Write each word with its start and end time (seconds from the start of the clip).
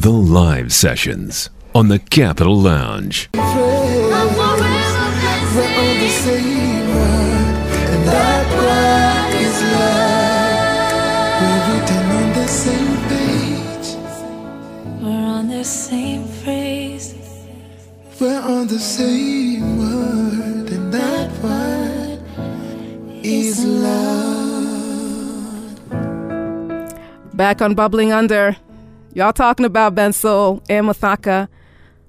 The 0.00 0.08
live 0.08 0.72
sessions 0.72 1.50
on 1.74 1.88
the 1.88 1.98
Capital 1.98 2.56
Lounge. 2.56 3.28
We're 3.34 3.42
on 3.42 3.50
the 6.00 6.08
same 6.08 6.88
road, 6.88 7.66
and 7.92 8.08
that 8.08 8.46
road 8.56 9.34
is 9.44 9.60
love. 9.76 10.56
We're 11.42 11.62
written 11.68 12.04
on 12.16 12.32
the 12.32 12.48
same 12.48 12.96
page. 13.12 13.88
We're 15.02 15.28
on 15.36 15.48
the 15.48 15.64
same 15.64 16.24
phrase. 16.24 17.14
We're 18.18 18.40
on 18.40 18.68
the 18.68 18.78
same 18.78 19.76
word, 19.80 20.70
and 20.70 20.94
that 20.94 21.30
word 21.42 22.22
is 23.22 23.62
love. 23.66 24.16
Back 27.36 27.60
on 27.60 27.74
Bubbling 27.74 28.12
Under. 28.12 28.56
Y'all 29.12 29.32
talking 29.32 29.66
about 29.66 29.96
Bensoul 29.96 30.62
and 30.68 30.86
Mathaka. 30.86 31.48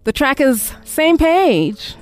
The 0.04 0.14
track 0.14 0.40
is 0.40 0.74
Same 0.84 1.18
Page. 1.18 1.96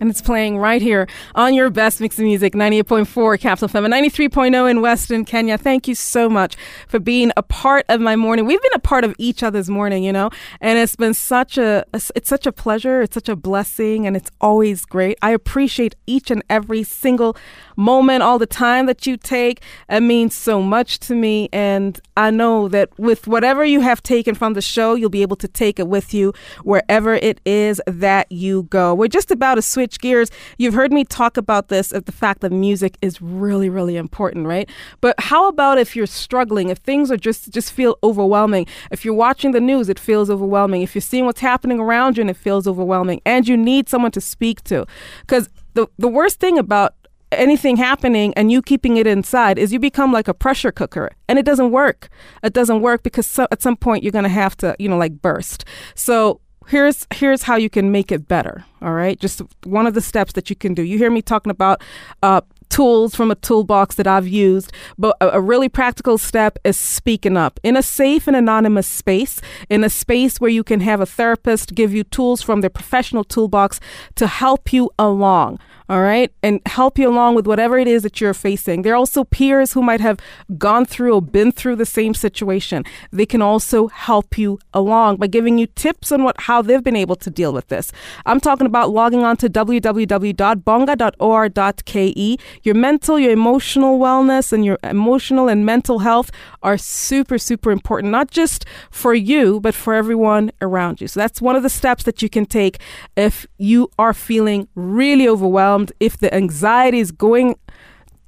And 0.00 0.08
it's 0.08 0.22
playing 0.22 0.56
right 0.56 0.80
here 0.80 1.06
on 1.34 1.52
your 1.52 1.68
best 1.68 2.00
mix 2.00 2.18
of 2.18 2.24
music, 2.24 2.54
98.4 2.54 3.38
Capital 3.38 3.68
FM 3.68 3.84
and 3.84 3.94
93.0 3.94 4.70
in 4.70 4.80
Western 4.80 5.26
Kenya. 5.26 5.58
Thank 5.58 5.86
you 5.86 5.94
so 5.94 6.28
much 6.28 6.56
for 6.88 6.98
being 6.98 7.32
a 7.36 7.42
part 7.42 7.84
of 7.90 8.00
my 8.00 8.16
morning. 8.16 8.46
We've 8.46 8.62
been 8.62 8.72
a 8.74 8.78
part 8.78 9.04
of 9.04 9.14
each 9.18 9.42
other's 9.42 9.68
morning, 9.68 10.02
you 10.02 10.12
know, 10.12 10.30
and 10.62 10.78
it's 10.78 10.96
been 10.96 11.12
such 11.12 11.58
a, 11.58 11.84
it's 11.92 12.28
such 12.28 12.46
a 12.46 12.52
pleasure. 12.52 13.02
It's 13.02 13.14
such 13.14 13.28
a 13.28 13.36
blessing 13.36 14.06
and 14.06 14.16
it's 14.16 14.30
always 14.40 14.86
great. 14.86 15.18
I 15.20 15.32
appreciate 15.32 15.94
each 16.06 16.30
and 16.30 16.42
every 16.48 16.82
single 16.82 17.36
moment, 17.76 18.22
all 18.22 18.38
the 18.38 18.46
time 18.46 18.86
that 18.86 19.06
you 19.06 19.16
take. 19.16 19.62
It 19.88 20.00
means 20.00 20.34
so 20.34 20.62
much 20.62 20.98
to 21.00 21.14
me. 21.14 21.48
And 21.52 22.00
I 22.16 22.30
know 22.30 22.68
that 22.68 22.90
with 22.98 23.26
whatever 23.26 23.64
you 23.64 23.80
have 23.80 24.02
taken 24.02 24.34
from 24.34 24.54
the 24.54 24.62
show, 24.62 24.94
you'll 24.94 25.10
be 25.10 25.22
able 25.22 25.36
to 25.36 25.48
take 25.48 25.78
it 25.78 25.88
with 25.88 26.14
you 26.14 26.32
wherever 26.62 27.14
it 27.14 27.40
is 27.44 27.80
that 27.86 28.30
you 28.30 28.64
go. 28.64 28.94
We're 28.94 29.08
just 29.08 29.30
about 29.30 29.56
to 29.56 29.62
switch 29.62 29.89
gears. 29.98 30.30
You've 30.58 30.74
heard 30.74 30.92
me 30.92 31.04
talk 31.04 31.36
about 31.36 31.68
this 31.68 31.92
of 31.92 32.04
the 32.04 32.12
fact 32.12 32.40
that 32.40 32.52
music 32.52 32.96
is 33.00 33.20
really, 33.22 33.68
really 33.68 33.96
important, 33.96 34.46
right? 34.46 34.68
But 35.00 35.14
how 35.18 35.48
about 35.48 35.78
if 35.78 35.96
you're 35.96 36.06
struggling, 36.06 36.68
if 36.68 36.78
things 36.78 37.10
are 37.10 37.16
just 37.16 37.50
just 37.50 37.72
feel 37.72 37.98
overwhelming, 38.02 38.66
if 38.90 39.04
you're 39.04 39.14
watching 39.14 39.52
the 39.52 39.60
news, 39.60 39.88
it 39.88 39.98
feels 39.98 40.30
overwhelming, 40.30 40.82
if 40.82 40.94
you're 40.94 41.02
seeing 41.02 41.24
what's 41.24 41.40
happening 41.40 41.80
around 41.80 42.16
you 42.16 42.22
and 42.22 42.30
it 42.30 42.36
feels 42.36 42.66
overwhelming, 42.66 43.20
and 43.24 43.48
you 43.48 43.56
need 43.56 43.88
someone 43.88 44.12
to 44.12 44.20
speak 44.20 44.62
to. 44.64 44.86
Because 45.20 45.48
the 45.74 45.86
the 45.98 46.08
worst 46.08 46.40
thing 46.40 46.58
about 46.58 46.94
anything 47.32 47.76
happening 47.76 48.34
and 48.34 48.50
you 48.50 48.60
keeping 48.60 48.96
it 48.96 49.06
inside 49.06 49.58
is 49.58 49.72
you 49.72 49.78
become 49.78 50.12
like 50.12 50.26
a 50.26 50.34
pressure 50.34 50.72
cooker 50.72 51.10
and 51.28 51.38
it 51.38 51.44
doesn't 51.44 51.70
work 51.70 52.08
it 52.42 52.52
doesn't 52.52 52.80
work 52.80 53.02
because 53.02 53.26
so, 53.26 53.46
at 53.52 53.62
some 53.62 53.76
point 53.76 54.02
you're 54.02 54.10
going 54.10 54.24
to 54.24 54.28
have 54.28 54.56
to 54.56 54.74
you 54.78 54.88
know 54.88 54.96
like 54.96 55.22
burst 55.22 55.64
so 55.94 56.40
here's 56.70 57.06
here's 57.12 57.42
how 57.42 57.56
you 57.56 57.68
can 57.70 57.92
make 57.92 58.10
it 58.10 58.28
better 58.28 58.64
all 58.82 58.92
right? 58.92 59.18
Just 59.18 59.42
one 59.64 59.86
of 59.86 59.94
the 59.94 60.00
steps 60.00 60.32
that 60.32 60.48
you 60.50 60.56
can 60.56 60.74
do. 60.74 60.82
You 60.82 60.98
hear 60.98 61.10
me 61.10 61.22
talking 61.22 61.50
about 61.50 61.82
uh, 62.22 62.40
tools 62.70 63.14
from 63.14 63.30
a 63.30 63.34
toolbox 63.34 63.96
that 63.96 64.06
I've 64.06 64.26
used, 64.26 64.72
but 64.96 65.16
a, 65.20 65.30
a, 65.30 65.40
really 65.40 65.68
practical 65.68 66.16
step 66.16 66.58
is 66.64 66.78
speaking 66.78 67.36
up 67.36 67.60
in 67.62 67.76
a 67.76 67.82
safe 67.82 68.26
and 68.26 68.36
anonymous 68.36 68.86
space, 68.86 69.40
in 69.68 69.84
a 69.84 69.90
space 69.90 70.40
where 70.40 70.50
you 70.50 70.64
can 70.64 70.80
have 70.80 71.00
a 71.00 71.06
therapist 71.06 71.74
give 71.74 71.92
you 71.92 72.04
tools 72.04 72.40
from 72.40 72.60
their 72.60 72.70
professional 72.70 73.24
toolbox 73.24 73.80
to 74.14 74.26
help 74.26 74.72
you 74.72 74.90
along 74.98 75.58
all 75.90 76.00
right, 76.00 76.32
and 76.40 76.60
help 76.66 77.00
you 77.00 77.08
along 77.08 77.34
with 77.34 77.48
whatever 77.48 77.76
it 77.76 77.88
is 77.88 78.04
that 78.04 78.20
you're 78.20 78.32
facing. 78.32 78.82
There 78.82 78.92
are 78.92 78.96
also 78.96 79.24
peers 79.24 79.72
who 79.72 79.82
might 79.82 80.00
have 80.00 80.20
gone 80.56 80.84
through 80.84 81.14
or 81.14 81.20
been 81.20 81.50
through 81.50 81.74
the 81.74 81.84
same 81.84 82.14
situation. 82.14 82.84
They 83.10 83.26
can 83.26 83.42
also 83.42 83.88
help 83.88 84.38
you 84.38 84.60
along 84.72 85.16
by 85.16 85.26
giving 85.26 85.58
you 85.58 85.66
tips 85.66 86.12
on 86.12 86.22
what 86.22 86.42
how 86.42 86.62
they've 86.62 86.84
been 86.84 86.94
able 86.94 87.16
to 87.16 87.28
deal 87.28 87.52
with 87.52 87.66
this. 87.66 87.90
I'm 88.24 88.38
talking 88.38 88.68
about 88.68 88.90
logging 88.90 89.24
on 89.24 89.36
to 89.38 89.50
www.bonga.or.ke. 89.50 92.40
Your 92.62 92.74
mental, 92.74 93.18
your 93.18 93.32
emotional 93.32 93.98
wellness, 93.98 94.52
and 94.52 94.64
your 94.64 94.78
emotional 94.82 95.48
and 95.48 95.64
mental 95.64 96.00
health 96.00 96.30
are 96.62 96.76
super, 96.76 97.38
super 97.38 97.70
important, 97.70 98.12
not 98.12 98.30
just 98.30 98.64
for 98.90 99.14
you, 99.14 99.60
but 99.60 99.74
for 99.74 99.94
everyone 99.94 100.50
around 100.60 101.00
you. 101.00 101.08
So 101.08 101.20
that's 101.20 101.40
one 101.40 101.56
of 101.56 101.62
the 101.62 101.70
steps 101.70 102.04
that 102.04 102.22
you 102.22 102.28
can 102.28 102.46
take 102.46 102.78
if 103.16 103.46
you 103.58 103.90
are 103.98 104.14
feeling 104.14 104.68
really 104.74 105.28
overwhelmed 105.28 105.92
if 106.00 106.18
the 106.18 106.32
anxiety 106.34 107.00
is 107.00 107.12
going 107.12 107.56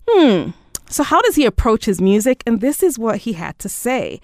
Hmm. 0.09 0.51
So, 0.89 1.03
how 1.03 1.21
does 1.21 1.35
he 1.35 1.45
approach 1.45 1.85
his 1.85 2.01
music? 2.01 2.43
And 2.45 2.61
this 2.61 2.83
is 2.83 2.99
what 2.99 3.19
he 3.19 3.33
had 3.33 3.57
to 3.59 3.69
say 3.69 4.21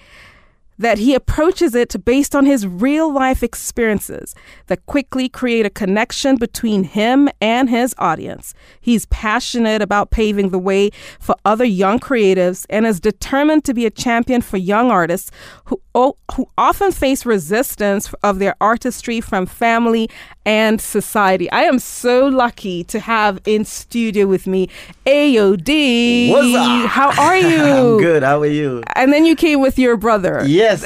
that 0.80 0.98
he 0.98 1.14
approaches 1.14 1.76
it 1.76 1.94
based 2.04 2.34
on 2.34 2.46
his 2.46 2.66
real 2.66 3.12
life 3.12 3.44
experiences 3.44 4.34
that 4.68 4.86
quickly 4.86 5.30
create 5.30 5.66
a 5.66 5.70
connection 5.70 6.38
between 6.38 6.86
him 6.86 7.30
and 7.42 7.70
his 7.70 7.94
audience. 7.98 8.54
He's 8.80 9.06
passionate 9.08 9.82
about 9.82 10.10
paving 10.10 10.50
the 10.50 10.58
way 10.58 10.90
for 11.20 11.36
other 11.46 11.66
young 11.66 12.00
creatives 12.00 12.66
and 12.70 12.86
is 12.86 13.00
determined 13.00 13.66
to 13.66 13.74
be 13.74 13.86
a 13.86 13.92
champion 13.92 14.42
for 14.42 14.58
young 14.58 14.90
artists 14.90 15.30
who, 15.66 15.82
who 15.94 16.48
often 16.58 16.92
face 16.92 17.26
resistance 17.26 18.14
of 18.24 18.40
their 18.40 18.56
artistry 18.62 19.20
from 19.20 19.46
family 19.46 20.10
and 20.50 20.82
society. 20.82 21.48
I 21.52 21.62
am 21.66 21.78
so 21.78 22.26
lucky 22.26 22.84
to 22.86 23.00
have 23.00 23.40
in 23.46 23.66
studio 23.66 24.26
with 24.26 24.48
me 24.48 24.68
Ayo 25.06 25.64
Dee. 25.64 26.32
What's 26.32 26.56
up? 26.56 26.90
How 26.90 27.22
are 27.22 27.38
you? 27.52 27.62
I'm 27.62 27.98
good. 28.00 28.24
How 28.24 28.42
are 28.42 28.48
you? 28.48 28.82
And 28.96 29.14
then 29.14 29.26
you 29.28 29.36
came 29.36 29.62
with 29.62 29.78
your 29.78 29.96
brother. 29.96 30.42
Yes, 30.48 30.82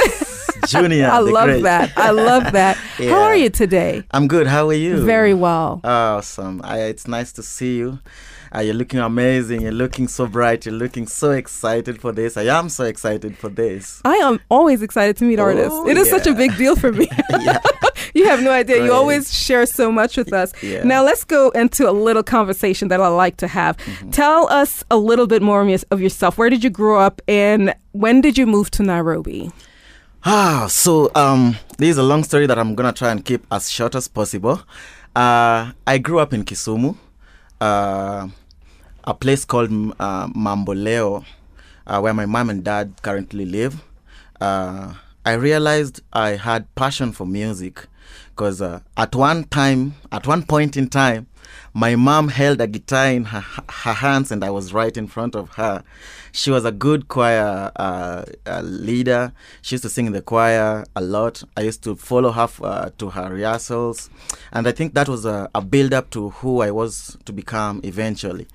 Junior. 0.68 1.08
I 1.08 1.20
love 1.20 1.46
great. 1.48 1.64
that. 1.64 1.94
I 1.96 2.12
love 2.12 2.52
that. 2.52 2.76
How 2.98 3.22
are 3.22 3.38
you 3.38 3.50
today? 3.50 4.04
I'm 4.12 4.28
good. 4.28 4.48
How 4.48 4.68
are 4.68 4.74
you? 4.74 4.98
Very 5.06 5.34
well. 5.34 5.80
Awesome. 5.86 6.60
I, 6.66 6.80
it's 6.82 7.08
nice 7.08 7.32
to 7.34 7.42
see 7.44 7.78
you. 7.78 8.00
Uh, 8.56 8.60
you're 8.60 8.76
looking 8.76 9.00
amazing. 9.00 9.62
You're 9.62 9.72
looking 9.72 10.08
so 10.08 10.28
bright. 10.28 10.66
You're 10.66 10.76
looking 10.76 11.08
so 11.08 11.32
excited 11.32 12.00
for 12.02 12.12
this. 12.12 12.38
I 12.38 12.44
am 12.44 12.70
so 12.70 12.84
excited 12.84 13.36
for 13.38 13.50
this. 13.50 14.00
I 14.06 14.14
am 14.18 14.40
always 14.52 14.84
excited 14.84 15.18
to 15.18 15.24
meet 15.24 15.40
artists. 15.40 15.72
Oh, 15.74 15.88
It 15.88 15.98
is 15.98 16.08
such 16.10 16.28
a 16.28 16.36
big 16.36 16.56
deal 16.56 16.76
for 16.76 16.92
me. 16.92 17.08
yeah. 17.42 17.58
you 18.20 18.26
have 18.28 18.42
no 18.42 18.52
idea. 18.52 18.84
You 18.84 18.94
always 18.94 19.34
share 19.34 19.66
so 19.66 19.92
much 19.92 20.18
with 20.18 20.34
us. 20.34 20.54
Yeah. 20.62 20.84
Now 20.84 21.04
let's 21.04 21.24
go 21.24 21.50
into 21.50 21.90
a 21.90 21.92
little 21.92 22.24
conversation 22.24 22.88
that 22.90 23.02
I 23.02 23.08
like 23.08 23.38
to 23.38 23.48
have. 23.48 23.78
Mm-hmm. 23.78 24.12
Tell 24.12 24.48
us 24.52 24.84
a 24.92 24.98
little 24.98 25.28
bit 25.28 25.42
more 25.42 25.62
of 25.92 26.02
yourself. 26.02 26.38
Where 26.38 26.50
did 26.50 26.64
you 26.64 26.70
grow 26.70 27.00
up 27.00 27.22
and 27.28 27.74
when 27.92 28.22
did 28.22 28.38
you 28.38 28.46
move 28.46 28.70
to 28.72 28.84
Nairobi? 28.84 29.52
Ah, 30.26 30.68
so 30.70 31.12
um, 31.16 31.58
this 31.78 31.90
is 31.90 31.98
a 31.98 32.04
long 32.04 32.24
story 32.24 32.46
that 32.48 32.58
I'm 32.58 32.76
gonna 32.76 32.94
try 32.94 33.12
and 33.12 33.26
keep 33.26 33.46
as 33.52 33.70
short 33.70 33.94
as 33.94 34.08
possible. 34.08 34.62
Uh, 35.16 35.74
I 35.86 35.98
grew 35.98 36.20
up 36.20 36.34
in 36.34 36.46
Kisumu, 36.46 36.96
uh, 37.60 38.28
a 39.04 39.14
place 39.14 39.44
called 39.44 39.70
uh, 40.00 40.28
Mamboleo, 40.30 41.26
uh, 41.86 42.00
where 42.00 42.14
my 42.14 42.26
mom 42.26 42.50
and 42.50 42.64
dad 42.64 42.94
currently 43.02 43.46
live. 43.46 43.84
Uh, 44.40 44.94
I 45.26 45.34
realized 45.34 46.02
I 46.14 46.32
had 46.32 46.74
passion 46.76 47.12
for 47.12 47.28
music, 47.28 47.88
because 48.36 48.62
uh, 48.62 48.80
at 48.98 49.16
one 49.16 49.44
time, 49.46 49.94
at 50.12 50.26
one 50.26 50.44
point 50.44 50.76
in 50.76 50.88
time, 50.90 51.28
my 51.74 51.96
mom 51.96 52.30
held 52.30 52.62
a 52.62 52.68
guitar 52.68 53.08
in 53.08 53.26
her, 53.26 53.42
her 53.42 53.94
hands 53.94 54.32
and 54.32 54.44
I 54.44 54.50
was 54.50 54.74
right 54.74 54.96
in 54.96 55.08
front 55.08 55.36
of 55.36 55.50
her. 55.50 55.84
She 56.32 56.50
was 56.50 56.66
a 56.66 56.72
good 56.72 57.08
choir 57.08 57.72
uh, 57.76 58.26
uh, 58.46 58.62
leader. 58.62 59.34
She 59.62 59.76
used 59.76 59.84
to 59.84 59.90
sing 59.90 60.08
in 60.08 60.14
the 60.14 60.22
choir 60.22 60.84
a 60.96 61.02
lot. 61.02 61.44
I 61.56 61.62
used 61.62 61.84
to 61.84 61.96
follow 61.96 62.32
her 62.32 62.48
uh, 62.64 62.90
to 62.98 63.10
her 63.12 63.34
rehearsals. 63.34 64.10
And 64.52 64.68
I 64.68 64.72
think 64.72 64.96
that 64.96 65.08
was 65.08 65.26
a, 65.26 65.50
a 65.54 65.62
build 65.62 65.94
up 65.94 66.10
to 66.12 66.30
who 66.30 66.62
I 66.62 66.72
was 66.72 67.18
to 67.26 67.34
become 67.34 67.82
eventually. 67.84 68.48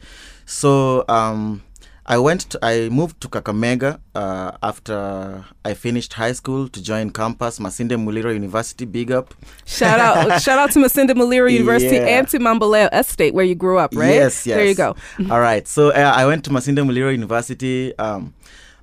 So 0.45 1.05
um, 1.09 1.63
I 2.11 2.17
went. 2.17 2.41
To, 2.51 2.59
I 2.63 2.89
moved 2.89 3.21
to 3.21 3.29
Kakamega 3.29 4.01
uh, 4.15 4.53
after 4.63 5.45
I 5.63 5.75
finished 5.75 6.15
high 6.15 6.33
school 6.33 6.67
to 6.71 6.83
join 6.83 7.11
campus 7.11 7.59
Masinde 7.59 7.97
Muliro 7.99 8.33
University. 8.33 8.87
Big 8.87 9.13
up. 9.13 9.35
Shout 9.67 10.01
out, 10.01 10.41
shout 10.47 10.59
out 10.59 10.71
to 10.73 10.79
Masinde 10.79 11.11
Muliro 11.11 11.53
University 11.53 11.97
Yeah. 11.97 12.19
and 12.19 12.29
to 12.29 12.39
Mamboleo 12.39 12.89
Estate 12.93 13.35
where 13.35 13.45
you 13.45 13.55
grew 13.55 13.79
up, 13.79 13.95
right? 13.95 14.15
Yes, 14.15 14.47
yes. 14.47 14.57
There 14.57 14.65
you 14.65 14.75
go. 14.75 14.97
All 15.31 15.41
right. 15.41 15.69
So 15.69 15.91
uh, 15.91 16.13
I 16.17 16.25
went 16.25 16.45
to 16.45 16.51
Masinde 16.51 16.79
Muliro 16.79 17.13
University, 17.13 17.97
um, 17.99 18.33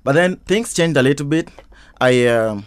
but 0.04 0.12
then 0.14 0.36
things 0.46 0.72
changed 0.72 0.96
a 0.96 1.02
little 1.02 1.26
bit. 1.26 1.48
I 2.00 2.26
um, 2.28 2.66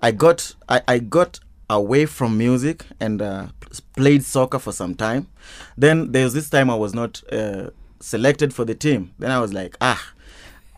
I 0.00 0.10
got 0.12 0.54
I, 0.70 0.80
I 0.88 0.98
got 1.00 1.38
away 1.68 2.06
from 2.06 2.38
music 2.38 2.86
and 2.98 3.20
uh, 3.20 3.48
played 3.94 4.24
soccer 4.24 4.58
for 4.58 4.72
some 4.72 4.94
time. 4.94 5.26
Then 5.76 6.12
there 6.12 6.24
was 6.24 6.32
this 6.32 6.48
time 6.48 6.70
I 6.70 6.76
was 6.76 6.94
not 6.94 7.22
uh, 7.30 7.70
selected 8.00 8.54
for 8.54 8.64
the 8.64 8.74
team. 8.74 9.12
Then 9.18 9.30
I 9.30 9.40
was 9.40 9.52
like, 9.52 9.76
ah, 9.80 10.12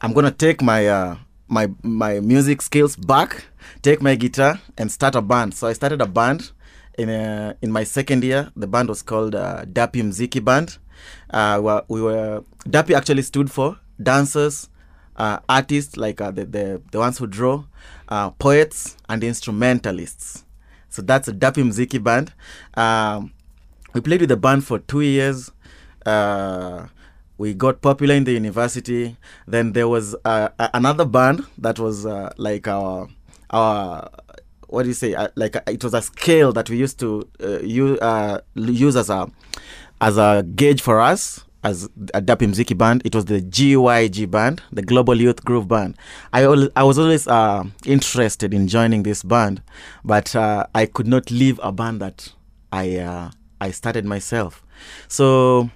I'm 0.00 0.12
gonna 0.12 0.30
take 0.30 0.62
my 0.62 0.86
uh, 0.86 1.16
my 1.48 1.68
my 1.82 2.20
music 2.20 2.62
skills 2.62 2.96
back, 2.96 3.44
take 3.82 4.00
my 4.02 4.14
guitar 4.14 4.60
and 4.78 4.90
start 4.90 5.14
a 5.14 5.22
band. 5.22 5.54
So 5.54 5.66
I 5.68 5.72
started 5.74 6.00
a 6.00 6.06
band 6.06 6.52
in 6.98 7.08
uh, 7.10 7.54
in 7.62 7.70
my 7.72 7.84
second 7.84 8.24
year. 8.24 8.50
The 8.56 8.66
band 8.66 8.88
was 8.88 9.02
called 9.02 9.34
uh, 9.34 9.64
Dapi 9.64 10.02
Mziki 10.02 10.44
Band. 10.44 10.78
Uh, 11.30 11.56
we 11.58 11.64
were- 11.64 11.84
we 11.88 12.02
were 12.02 12.42
Dapi 12.68 12.94
actually 12.94 13.22
stood 13.22 13.50
for 13.50 13.78
dancers, 14.02 14.68
uh, 15.16 15.38
artists 15.48 15.96
like 15.96 16.20
uh, 16.20 16.30
the, 16.30 16.44
the 16.44 16.82
the 16.92 16.98
ones 16.98 17.18
who 17.18 17.26
draw, 17.26 17.64
uh, 18.08 18.30
poets 18.30 18.96
and 19.08 19.22
instrumentalists. 19.24 20.44
So 20.88 21.02
that's 21.02 21.28
a 21.28 21.32
Dapi 21.32 21.62
Mziki 21.64 22.02
Band. 22.02 22.32
Um, 22.74 23.32
we 23.94 24.00
played 24.00 24.20
with 24.20 24.28
the 24.28 24.36
band 24.36 24.64
for 24.64 24.78
two 24.78 25.00
years. 25.02 25.50
Uh, 26.06 26.86
we 27.40 27.54
got 27.54 27.80
popular 27.80 28.14
in 28.14 28.24
the 28.24 28.32
university. 28.32 29.16
Then 29.48 29.72
there 29.72 29.88
was 29.88 30.14
uh, 30.26 30.50
another 30.74 31.06
band 31.06 31.46
that 31.56 31.78
was 31.78 32.04
uh, 32.04 32.30
like 32.36 32.68
our 32.68 33.08
our 33.48 34.10
what 34.68 34.82
do 34.82 34.88
you 34.88 34.94
say? 34.94 35.14
Uh, 35.14 35.28
like 35.36 35.56
uh, 35.56 35.62
it 35.66 35.82
was 35.82 35.94
a 35.94 36.02
scale 36.02 36.52
that 36.52 36.68
we 36.68 36.76
used 36.76 37.00
to 37.00 37.26
uh, 37.42 37.60
use 37.60 37.98
uh, 38.00 38.42
use 38.56 38.94
as 38.94 39.08
a 39.08 39.26
as 40.02 40.18
a 40.18 40.44
gauge 40.54 40.82
for 40.82 41.00
us 41.00 41.42
as 41.64 41.84
a 42.12 42.20
Dapi 42.20 42.46
Mziki 42.46 42.76
band. 42.76 43.00
It 43.06 43.14
was 43.14 43.24
the 43.24 43.40
GYG 43.40 44.30
band, 44.30 44.60
the 44.70 44.82
Global 44.82 45.18
Youth 45.18 45.42
Groove 45.42 45.66
Band. 45.66 45.96
I 46.34 46.42
al- 46.42 46.68
I 46.76 46.82
was 46.84 46.98
always 46.98 47.26
uh, 47.26 47.64
interested 47.86 48.52
in 48.52 48.68
joining 48.68 49.02
this 49.02 49.22
band, 49.22 49.62
but 50.04 50.36
uh, 50.36 50.66
I 50.74 50.84
could 50.84 51.06
not 51.06 51.30
leave 51.30 51.58
a 51.62 51.72
band 51.72 52.02
that 52.02 52.34
I 52.70 52.98
uh, 52.98 53.30
I 53.62 53.70
started 53.70 54.04
myself. 54.04 54.62
So 55.08 55.70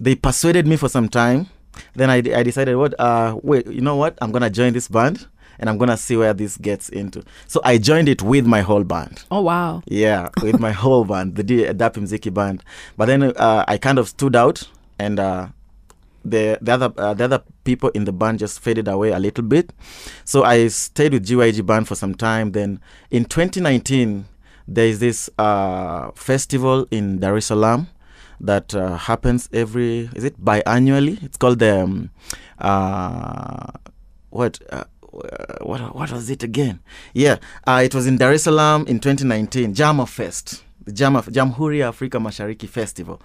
they 0.00 0.14
persuaded 0.14 0.66
me 0.66 0.76
for 0.76 0.88
some 0.88 1.08
time. 1.08 1.48
Then 1.94 2.10
I, 2.10 2.16
I 2.16 2.42
decided, 2.42 2.76
what? 2.76 2.98
Uh, 2.98 3.38
wait, 3.42 3.66
you 3.66 3.80
know 3.80 3.96
what? 3.96 4.16
I'm 4.20 4.30
gonna 4.30 4.50
join 4.50 4.72
this 4.72 4.88
band, 4.88 5.26
and 5.58 5.68
I'm 5.68 5.78
gonna 5.78 5.96
see 5.96 6.16
where 6.16 6.32
this 6.32 6.56
gets 6.56 6.88
into. 6.88 7.22
So 7.46 7.60
I 7.64 7.78
joined 7.78 8.08
it 8.08 8.22
with 8.22 8.46
my 8.46 8.60
whole 8.60 8.84
band. 8.84 9.24
Oh 9.30 9.40
wow. 9.42 9.82
Yeah, 9.86 10.28
with 10.42 10.60
my 10.60 10.72
whole 10.72 11.04
band, 11.12 11.36
the 11.36 11.42
D- 11.42 11.64
Dapi 11.64 12.02
Mziki 12.02 12.32
band. 12.32 12.62
But 12.96 13.06
then 13.06 13.22
uh, 13.22 13.64
I 13.66 13.78
kind 13.78 13.98
of 13.98 14.08
stood 14.08 14.36
out, 14.36 14.68
and 14.98 15.18
uh, 15.18 15.48
the 16.24 16.58
the 16.60 16.72
other 16.72 16.92
uh, 16.96 17.14
the 17.14 17.24
other 17.24 17.42
people 17.64 17.90
in 17.90 18.04
the 18.04 18.12
band 18.12 18.38
just 18.38 18.60
faded 18.60 18.88
away 18.88 19.10
a 19.10 19.18
little 19.18 19.44
bit. 19.44 19.72
So 20.24 20.44
I 20.44 20.68
stayed 20.68 21.12
with 21.12 21.26
GYG 21.26 21.66
band 21.66 21.88
for 21.88 21.94
some 21.94 22.14
time. 22.14 22.52
Then 22.52 22.80
in 23.10 23.24
2019, 23.24 24.26
there 24.68 24.86
is 24.86 25.00
this 25.00 25.28
uh, 25.38 26.10
festival 26.14 26.86
in 26.90 27.18
Dar 27.18 27.36
es 27.36 27.46
Salaam 27.46 27.88
that 28.40 28.74
uh, 28.74 28.96
happens 28.96 29.48
every 29.52 30.10
is 30.14 30.24
it 30.24 30.42
biannually? 30.42 31.22
It's 31.22 31.36
called 31.36 31.58
the 31.58 31.82
um, 31.82 32.10
uh, 32.58 33.70
what. 34.30 34.60
Uh, 34.70 34.84
what 35.60 35.94
what 35.94 36.10
was 36.10 36.28
it 36.28 36.42
again? 36.42 36.80
Yeah, 37.12 37.36
uh, 37.68 37.82
it 37.84 37.94
was 37.94 38.08
in 38.08 38.16
Dar 38.16 38.32
es 38.32 38.42
Salaam 38.42 38.84
in 38.88 38.98
2019, 38.98 39.72
Jama 39.72 40.06
Fest, 40.06 40.64
the 40.84 40.90
Jama 40.92 41.22
Jamhuri 41.22 41.82
Africa 41.82 42.18
Mashariki 42.18 42.68
Festival. 42.68 43.22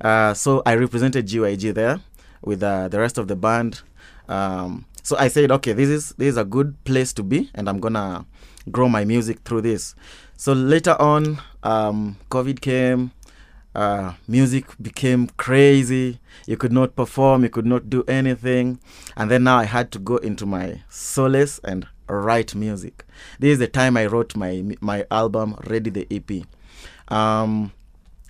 Uh, 0.00 0.34
so 0.34 0.62
I 0.64 0.76
represented 0.76 1.26
GYG 1.26 1.74
there 1.74 2.00
with 2.42 2.62
uh, 2.62 2.88
the 2.88 3.00
rest 3.00 3.18
of 3.18 3.28
the 3.28 3.36
band. 3.36 3.82
Um, 4.28 4.86
so 5.02 5.16
I 5.18 5.28
said, 5.28 5.50
okay, 5.50 5.72
this 5.72 5.88
is 5.88 6.10
this 6.16 6.28
is 6.28 6.36
a 6.36 6.44
good 6.44 6.82
place 6.84 7.12
to 7.14 7.22
be, 7.22 7.50
and 7.54 7.68
I'm 7.68 7.80
gonna 7.80 8.24
grow 8.70 8.88
my 8.88 9.04
music 9.04 9.40
through 9.44 9.62
this. 9.62 9.94
So 10.36 10.52
later 10.52 10.96
on, 11.00 11.40
um, 11.62 12.16
COVID 12.30 12.60
came. 12.60 13.12
Uh, 13.74 14.14
music 14.28 14.66
became 14.80 15.28
crazy. 15.36 16.20
You 16.46 16.56
could 16.56 16.72
not 16.72 16.94
perform, 16.94 17.42
you 17.42 17.48
could 17.48 17.66
not 17.66 17.88
do 17.88 18.04
anything. 18.06 18.80
And 19.16 19.30
then 19.30 19.44
now 19.44 19.58
I 19.58 19.64
had 19.64 19.90
to 19.92 19.98
go 19.98 20.16
into 20.16 20.44
my 20.44 20.82
solace 20.88 21.58
and 21.64 21.86
write 22.08 22.54
music. 22.54 23.04
This 23.38 23.52
is 23.54 23.58
the 23.58 23.68
time 23.68 23.96
I 23.96 24.06
wrote 24.06 24.36
my 24.36 24.62
my 24.80 25.06
album, 25.10 25.56
Ready 25.66 25.90
the 25.90 26.06
EP. 26.10 26.46
Um, 27.08 27.72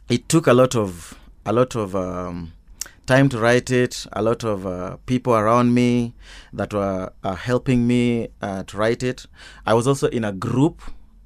it 0.09 0.29
took 0.29 0.47
a 0.47 0.55
lot 0.55 0.77
of 0.77 1.19
a 1.45 1.53
lot 1.53 1.75
of 1.75 1.97
um, 1.97 2.53
time 3.07 3.29
to 3.31 3.39
write 3.39 3.71
it. 3.71 4.07
A 4.13 4.23
lot 4.23 4.45
of 4.45 4.67
uh, 4.67 4.97
people 5.07 5.35
around 5.35 5.75
me 5.75 6.15
that 6.53 6.73
were 6.73 7.13
uh, 7.25 7.35
helping 7.35 7.87
me 7.87 8.29
uh, 8.41 8.63
to 8.65 8.77
write 8.77 9.03
it. 9.03 9.27
I 9.67 9.75
was 9.75 9.87
also 9.87 10.09
in 10.09 10.25
a 10.25 10.33
group 10.33 10.83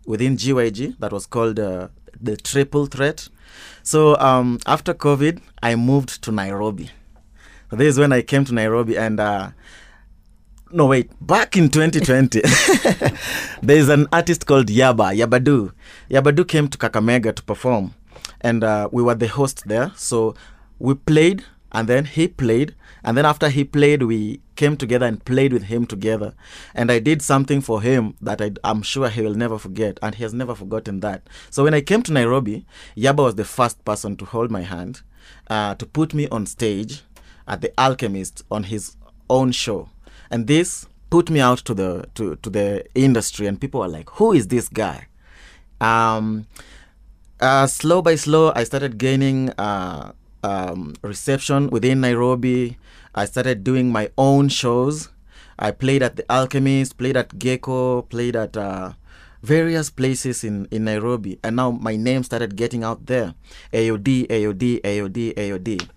within 0.07 0.37
GYG 0.37 0.99
that 1.01 1.13
was 1.13 1.27
called 1.27 1.59
uh, 1.59 1.89
the 2.21 2.37
Triple 2.37 2.87
Threat. 2.87 3.29
So 3.83 4.17
um, 4.19 4.59
after 4.67 4.95
COVID, 4.95 5.41
I 5.63 5.77
moved 5.77 6.23
to 6.23 6.33
Nairobi. 6.33 6.91
So 7.71 7.77
this 7.77 7.89
is 7.95 7.99
when 7.99 8.13
I 8.13 8.23
came 8.23 8.45
to 8.45 8.55
Nairobi 8.55 8.97
and. 8.97 9.21
Uh, 9.21 9.51
no 10.73 10.87
wait 10.87 11.09
back 11.25 11.57
in 11.57 11.69
2020 11.69 12.41
there 13.63 13.77
is 13.77 13.89
an 13.89 14.05
artist 14.13 14.47
called 14.47 14.67
yaba 14.67 15.15
yabadu 15.17 15.71
yabadu 16.11 16.47
came 16.47 16.67
to 16.67 16.77
kakamega 16.77 17.33
to 17.33 17.43
perform 17.45 17.95
and 18.41 18.65
uh, 18.65 18.89
we 18.91 19.01
were 19.01 19.15
the 19.15 19.29
host 19.29 19.63
there 19.69 19.93
so 19.95 20.35
we 20.81 20.93
played 20.95 21.45
and 21.77 21.89
then 21.89 22.07
he 22.07 22.27
played 22.27 22.75
and 23.05 23.19
then 23.19 23.27
after 23.27 23.51
he 23.51 23.63
played 23.63 24.03
we 24.03 24.41
came 24.57 24.79
together 24.79 25.05
and 25.05 25.23
played 25.27 25.53
with 25.53 25.65
him 25.65 25.85
together. 25.85 26.33
And 26.75 26.91
i 26.91 26.99
did 26.99 27.21
something 27.21 27.61
for 27.61 27.83
him 27.83 28.15
that 28.23 28.41
I, 28.41 28.53
i'm 28.65 28.81
sure 28.81 29.11
he 29.11 29.21
will 29.21 29.35
never 29.35 29.59
forget 29.59 29.99
and 30.01 30.15
he 30.15 30.23
has 30.23 30.33
never 30.33 30.55
forgotten 30.55 31.01
that. 31.01 31.29
So 31.51 31.65
when 31.65 31.75
i 31.75 31.83
came 31.83 32.03
to 32.05 32.13
nairobi 32.15 32.65
yaba 32.97 33.25
was 33.25 33.35
the 33.35 33.45
first 33.45 33.85
person 33.85 34.17
to 34.17 34.25
hold 34.25 34.51
my 34.51 34.63
hand 34.63 35.03
uh, 35.51 35.75
to 35.75 35.85
put 35.85 36.15
me 36.15 36.27
on 36.29 36.47
stage 36.47 37.03
at 37.47 37.61
the 37.61 37.73
alchemist 37.79 38.43
on 38.51 38.65
his 38.65 38.97
own 39.29 39.53
show. 39.53 39.91
And 40.31 40.47
this 40.47 40.87
put 41.11 41.29
me 41.29 41.41
out 41.41 41.59
to 41.59 41.75
the 41.75 42.09
to, 42.15 42.37
to 42.37 42.49
the 42.49 42.87
industry 42.95 43.47
and 43.47 43.61
people 43.61 43.81
were 43.81 43.89
like 43.99 44.09
who 44.11 44.33
is 44.33 44.49
this 44.49 44.71
guy? 44.71 45.09
Um 45.79 46.47
uh, 47.39 47.67
slow 47.67 48.01
by 48.01 48.15
slow 48.15 48.51
i 48.57 48.65
started 48.65 48.97
gaining 48.97 49.51
uh, 49.59 50.13
um, 50.47 50.95
reception 51.03 51.69
within 51.71 52.01
nairobi. 52.01 52.79
I 53.15 53.25
started 53.25 53.65
doing 53.65 53.91
my 53.91 54.11
own 54.17 54.49
shows. 54.49 55.09
I 55.59 55.71
played 55.71 56.03
at 56.03 56.17
the 56.17 56.25
alchemist 56.31 56.99
played 56.99 57.17
at 57.17 57.39
gecko 57.39 58.03
played 58.03 58.37
at 58.37 58.57
uh, 58.57 58.93
various 59.43 59.91
places 59.91 60.45
in, 60.45 60.69
in 60.71 60.85
nairobi. 60.85 61.39
And 61.43 61.57
now 61.57 61.71
my 61.71 61.97
name 61.97 62.23
started 62.23 62.57
getting 62.57 62.85
out 62.85 63.07
there. 63.07 63.35
Ayo 63.73 64.03
Dee 64.03 64.27
aod 64.29 64.83
Ayo 64.83 65.13
Dee 65.13 65.33
aod 65.35 65.89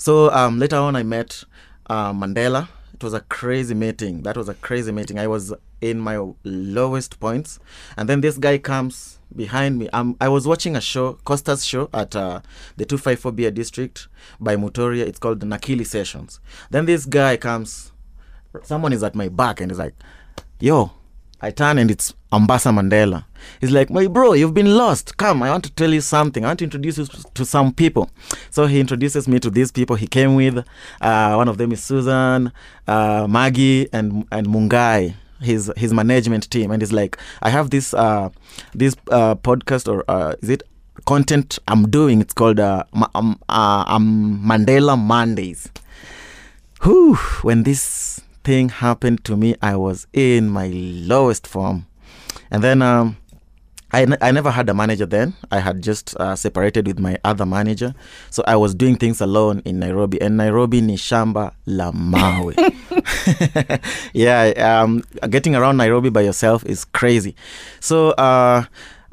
so 0.00 0.30
um, 0.30 0.60
later 0.60 0.76
on 0.76 0.94
i 0.94 1.02
met 1.02 1.42
uh, 1.90 2.12
mandela. 2.12 2.68
It 2.94 3.02
was 3.02 3.14
a 3.14 3.20
crazy 3.20 3.74
meeting. 3.74 4.22
That 4.22 4.36
was 4.36 4.48
a 4.48 4.54
crazy 4.54 4.92
meeting. 4.92 5.18
I 5.18 5.26
was 5.26 5.52
in 5.80 6.00
my 6.00 6.24
lowest 6.44 7.20
points. 7.20 7.58
And 7.96 8.08
then 8.08 8.20
this 8.20 8.38
guy 8.38 8.58
comes 8.58 9.17
behind 9.34 9.78
me. 9.78 9.88
Um, 9.90 10.16
i 10.20 10.28
was 10.28 10.46
watching 10.46 10.76
a 10.76 10.80
show 10.80 11.14
costa's 11.24 11.64
show 11.64 11.88
at 11.92 12.14
uh, 12.16 12.40
the 12.76 12.84
254 12.84 13.32
beer 13.32 13.50
district 13.50 14.08
by 14.40 14.56
mutoria. 14.56 15.06
It's 15.06 15.18
called 15.18 15.40
the 15.40 15.46
nakili 15.46 15.86
sessions. 15.86 16.40
Then 16.70 16.86
this 16.86 17.06
guy 17.06 17.36
comes 17.36 17.92
someone 18.62 18.92
is 18.92 19.02
at 19.02 19.14
my 19.14 19.28
back 19.28 19.60
and 19.60 19.70
he's 19.70 19.78
like 19.78 19.94
yo 20.58 20.90
i 21.40 21.50
turn 21.50 21.78
and 21.78 21.90
it's 21.90 22.14
ambassa 22.32 22.72
mandela. 22.72 23.24
He's 23.60 23.70
like 23.70 23.90
my 23.90 24.06
bro 24.08 24.32
you've 24.32 24.54
been 24.54 24.76
lost. 24.76 25.16
Come 25.16 25.42
i 25.42 25.50
want 25.50 25.64
to 25.64 25.70
tell 25.70 25.92
you 25.92 26.00
something. 26.00 26.44
I 26.44 26.48
want 26.48 26.58
to 26.60 26.64
introduce 26.64 26.98
you 26.98 27.06
to 27.34 27.44
some 27.44 27.72
people. 27.72 28.10
So 28.50 28.66
he 28.66 28.80
introduces 28.80 29.28
me 29.28 29.38
to 29.40 29.50
these 29.50 29.70
people 29.70 29.96
he 29.96 30.06
came 30.06 30.34
with. 30.34 30.64
Uh, 31.00 31.34
one 31.34 31.48
of 31.48 31.58
them 31.58 31.72
is 31.72 31.82
susan 31.82 32.52
uh, 32.86 33.26
maggie 33.28 33.88
and 33.92 34.26
and 34.32 34.46
mungai 34.46 35.14
his 35.40 35.72
his 35.76 35.92
management 35.92 36.50
team 36.50 36.70
and 36.70 36.82
he's 36.82 36.92
like 36.92 37.16
i 37.42 37.50
have 37.50 37.70
this 37.70 37.94
uh 37.94 38.28
this 38.74 38.96
uh 39.10 39.34
podcast 39.36 39.86
or 39.92 40.04
uh 40.08 40.34
is 40.42 40.48
it 40.48 40.62
content 41.08 41.58
I'm 41.66 41.88
doing. 41.90 42.20
It's 42.20 42.34
called 42.34 42.60
uh, 42.60 42.84
um, 43.14 43.40
uh, 43.48 43.84
um, 43.86 44.42
Mandela 44.44 44.98
Mondays. 44.98 45.68
Whew, 46.82 47.14
when 47.42 47.62
this 47.62 48.20
thing 48.44 48.68
happened 48.68 49.24
to 49.24 49.36
me, 49.36 49.54
I 49.62 49.76
was 49.76 50.06
in 50.12 50.48
my 50.50 50.68
lowest 50.68 51.46
form. 51.46 51.86
And 52.50 52.62
then 52.62 52.82
um, 52.82 53.16
I, 53.92 54.06
I 54.20 54.30
never 54.30 54.50
had 54.50 54.68
a 54.68 54.74
manager 54.74 55.06
then. 55.06 55.34
I 55.50 55.60
had 55.60 55.82
just 55.82 56.14
uh, 56.16 56.36
separated 56.36 56.86
with 56.86 56.98
my 56.98 57.18
other 57.24 57.46
manager. 57.46 57.94
So 58.30 58.44
I 58.46 58.56
was 58.56 58.74
doing 58.74 58.96
things 58.96 59.20
alone 59.20 59.62
in 59.64 59.78
Nairobi. 59.78 60.20
And 60.20 60.36
Nairobi 60.36 60.80
ni 60.80 60.96
shamba 60.96 61.52
la 61.66 61.90
mawe. 61.90 62.52
yeah, 64.12 64.80
um, 64.82 65.02
getting 65.30 65.54
around 65.54 65.76
Nairobi 65.76 66.10
by 66.10 66.22
yourself 66.22 66.64
is 66.66 66.84
crazy. 66.84 67.34
So 67.80 68.10
uh, 68.12 68.64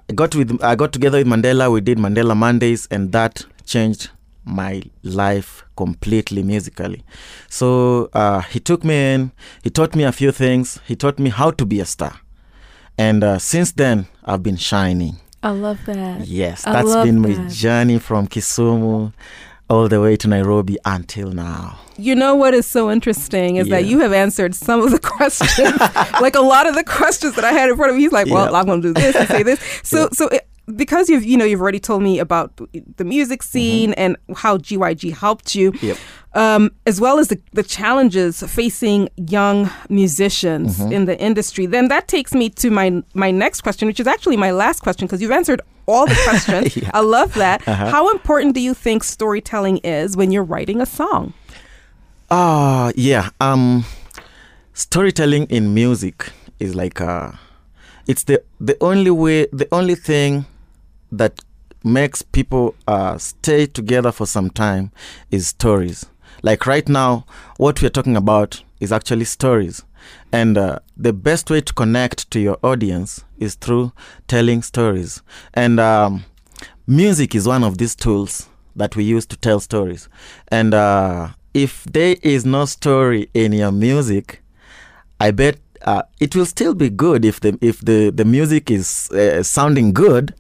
I 0.10 0.14
got 0.14 0.36
with 0.36 0.62
I 0.64 0.76
got 0.76 0.92
together 0.92 1.18
with 1.18 1.28
Mandela. 1.28 1.72
We 1.72 1.82
did 1.82 1.98
Mandela 1.98 2.36
Mondays, 2.36 2.88
and 2.92 3.12
that 3.12 3.46
changed 3.66 4.10
my 4.44 4.84
life 5.04 5.64
completely 5.76 6.44
musically. 6.44 7.04
So 7.50 8.10
uh, 8.14 8.42
he 8.42 8.60
took 8.60 8.84
me 8.84 9.14
in. 9.14 9.32
He 9.64 9.70
taught 9.70 9.96
me 9.96 10.04
a 10.04 10.12
few 10.12 10.32
things. 10.32 10.80
He 10.86 10.96
taught 10.96 11.20
me 11.20 11.30
how 11.30 11.52
to 11.52 11.66
be 11.66 11.80
a 11.80 11.86
star, 11.86 12.20
and 12.98 13.24
uh, 13.24 13.40
since 13.40 13.72
then 13.72 14.08
I've 14.24 14.44
been 14.44 14.58
shining. 14.58 15.18
I 15.42 15.50
love 15.52 15.80
that. 15.86 16.28
Yes, 16.28 16.66
I 16.66 16.72
that's 16.72 16.96
been 17.06 17.20
my 17.22 17.34
that. 17.34 17.52
journey 17.52 18.00
from 18.00 18.28
Kisumu 18.28 19.14
all 19.70 19.88
the 19.88 20.00
way 20.02 20.16
to 20.18 20.28
Nairobi 20.28 20.78
until 20.86 21.32
now. 21.32 21.78
You 21.98 22.14
know 22.16 22.36
what 22.36 22.54
is 22.54 22.66
so 22.66 22.92
interesting 22.92 23.56
is 23.56 23.70
that 23.70 23.86
you 23.86 24.00
have 24.00 24.12
answered 24.14 24.54
some 24.54 24.82
of 24.82 24.92
the 24.92 25.00
questions, 25.16 25.80
like 26.22 26.36
a 26.36 26.42
lot 26.42 26.68
of 26.68 26.76
the 26.76 26.84
questions 26.84 27.36
that 27.36 27.46
I 27.46 27.52
had 27.54 27.70
in 27.70 27.78
front 27.78 27.92
of 27.92 27.96
me. 27.96 28.04
He's 28.04 28.12
like, 28.12 28.28
"Well, 28.28 28.52
Yeah. 28.52 28.60
I'm 28.60 28.66
going 28.66 28.82
to 28.82 28.88
do 28.90 28.94
this 28.94 29.16
and 29.16 29.28
say 29.28 29.44
this." 29.44 29.60
So, 29.84 30.10
so 30.12 30.28
it, 30.28 30.48
because 30.74 31.10
you've 31.10 31.24
you 31.24 31.38
know 31.38 31.46
you've 31.46 31.62
already 31.62 31.80
told 31.80 32.02
me 32.02 32.20
about 32.20 32.52
the 32.98 33.04
music 33.06 33.44
scene 33.44 33.94
and 33.94 34.18
how 34.36 34.58
GYG 34.58 35.14
helped 35.14 35.54
you, 35.56 35.72
Mm-hmm. 35.72 35.86
Yep. 35.88 35.98
um, 36.34 36.72
as 36.86 37.00
well 37.00 37.20
as 37.20 37.28
the, 37.28 37.40
the 37.54 37.64
challenges 37.64 38.42
facing 38.44 39.10
young 39.16 39.70
musicians 39.90 40.80
Mm-hmm. 40.80 40.92
in 40.92 41.06
the 41.06 41.20
industry. 41.20 41.66
Then 41.68 41.88
that 41.90 42.08
takes 42.08 42.34
me 42.34 42.50
to 42.62 42.70
my 42.72 43.04
my 43.14 43.32
next 43.32 43.62
question, 43.62 43.88
which 43.88 44.00
is 44.00 44.08
actually 44.08 44.38
my 44.38 44.52
last 44.52 44.80
question 44.82 45.06
because 45.08 45.22
you've 45.22 45.32
answered 45.42 45.62
all 45.88 46.08
the 46.08 46.20
questions. 46.24 46.76
Yeah. 46.84 46.90
I 46.94 47.02
love 47.02 47.34
that. 47.36 47.62
Uh-huh. 47.68 47.90
How 47.90 48.10
important 48.12 48.56
do 48.56 48.60
you 48.60 48.74
think 48.74 49.04
storytelling 49.04 49.78
is 49.84 50.18
when 50.18 50.32
you're 50.32 50.44
writing 50.54 50.82
a 50.82 50.86
song? 50.86 51.34
Ah, 52.32 52.92
yeah. 52.96 53.30
Um, 53.40 53.86
storytelling 54.74 55.46
in 55.50 55.74
music 55.74 56.32
is 56.60 56.74
like 56.76 57.00
uh, 57.02 57.32
it's 58.08 58.24
the 58.24 58.42
the 58.60 58.76
only 58.82 59.12
way, 59.12 59.48
the 59.54 59.68
only 59.72 59.96
thing 59.96 60.46
that 61.18 61.42
makes 61.84 62.22
people 62.22 62.76
uh, 62.88 63.18
stay 63.18 63.66
together 63.66 64.12
for 64.12 64.26
some 64.26 64.50
time 64.50 64.92
is 65.32 65.48
stories. 65.48 66.06
Like 66.42 66.66
right 66.66 66.88
now, 66.88 67.26
what 67.58 67.82
we're 67.82 67.90
talking 67.90 68.18
about 68.18 68.64
is 68.80 68.92
actually 68.92 69.26
stories, 69.26 69.84
and 70.32 70.58
uh, 70.58 70.80
the 70.98 71.14
best 71.14 71.50
way 71.50 71.62
to 71.62 71.74
connect 71.74 72.30
to 72.32 72.40
your 72.40 72.58
audience 72.64 73.24
is 73.38 73.56
through 73.56 73.94
telling 74.28 74.62
stories. 74.62 75.22
And 75.54 75.80
um, 75.80 76.26
music 76.88 77.36
is 77.36 77.48
one 77.48 77.64
of 77.64 77.78
these 77.78 77.96
tools 77.96 78.50
that 78.76 78.96
we 78.96 79.04
use 79.04 79.26
to 79.28 79.38
tell 79.38 79.60
stories. 79.60 80.10
And 80.50 80.74
uh, 80.74 81.30
if 81.54 81.86
there 81.86 82.18
is 82.22 82.46
no 82.46 82.66
story 82.66 83.30
in 83.34 83.54
your 83.54 83.72
music, 83.72 84.44
I 85.20 85.32
bet 85.32 85.58
uh, 85.84 86.04
it 86.20 86.36
will 86.36 86.46
still 86.46 86.74
be 86.74 86.90
good 86.90 87.24
if 87.24 87.40
the 87.40 87.58
if 87.62 87.80
the 87.80 88.10
the 88.10 88.26
music 88.26 88.70
is 88.70 89.10
uh, 89.12 89.42
sounding 89.44 89.94
good, 89.94 90.34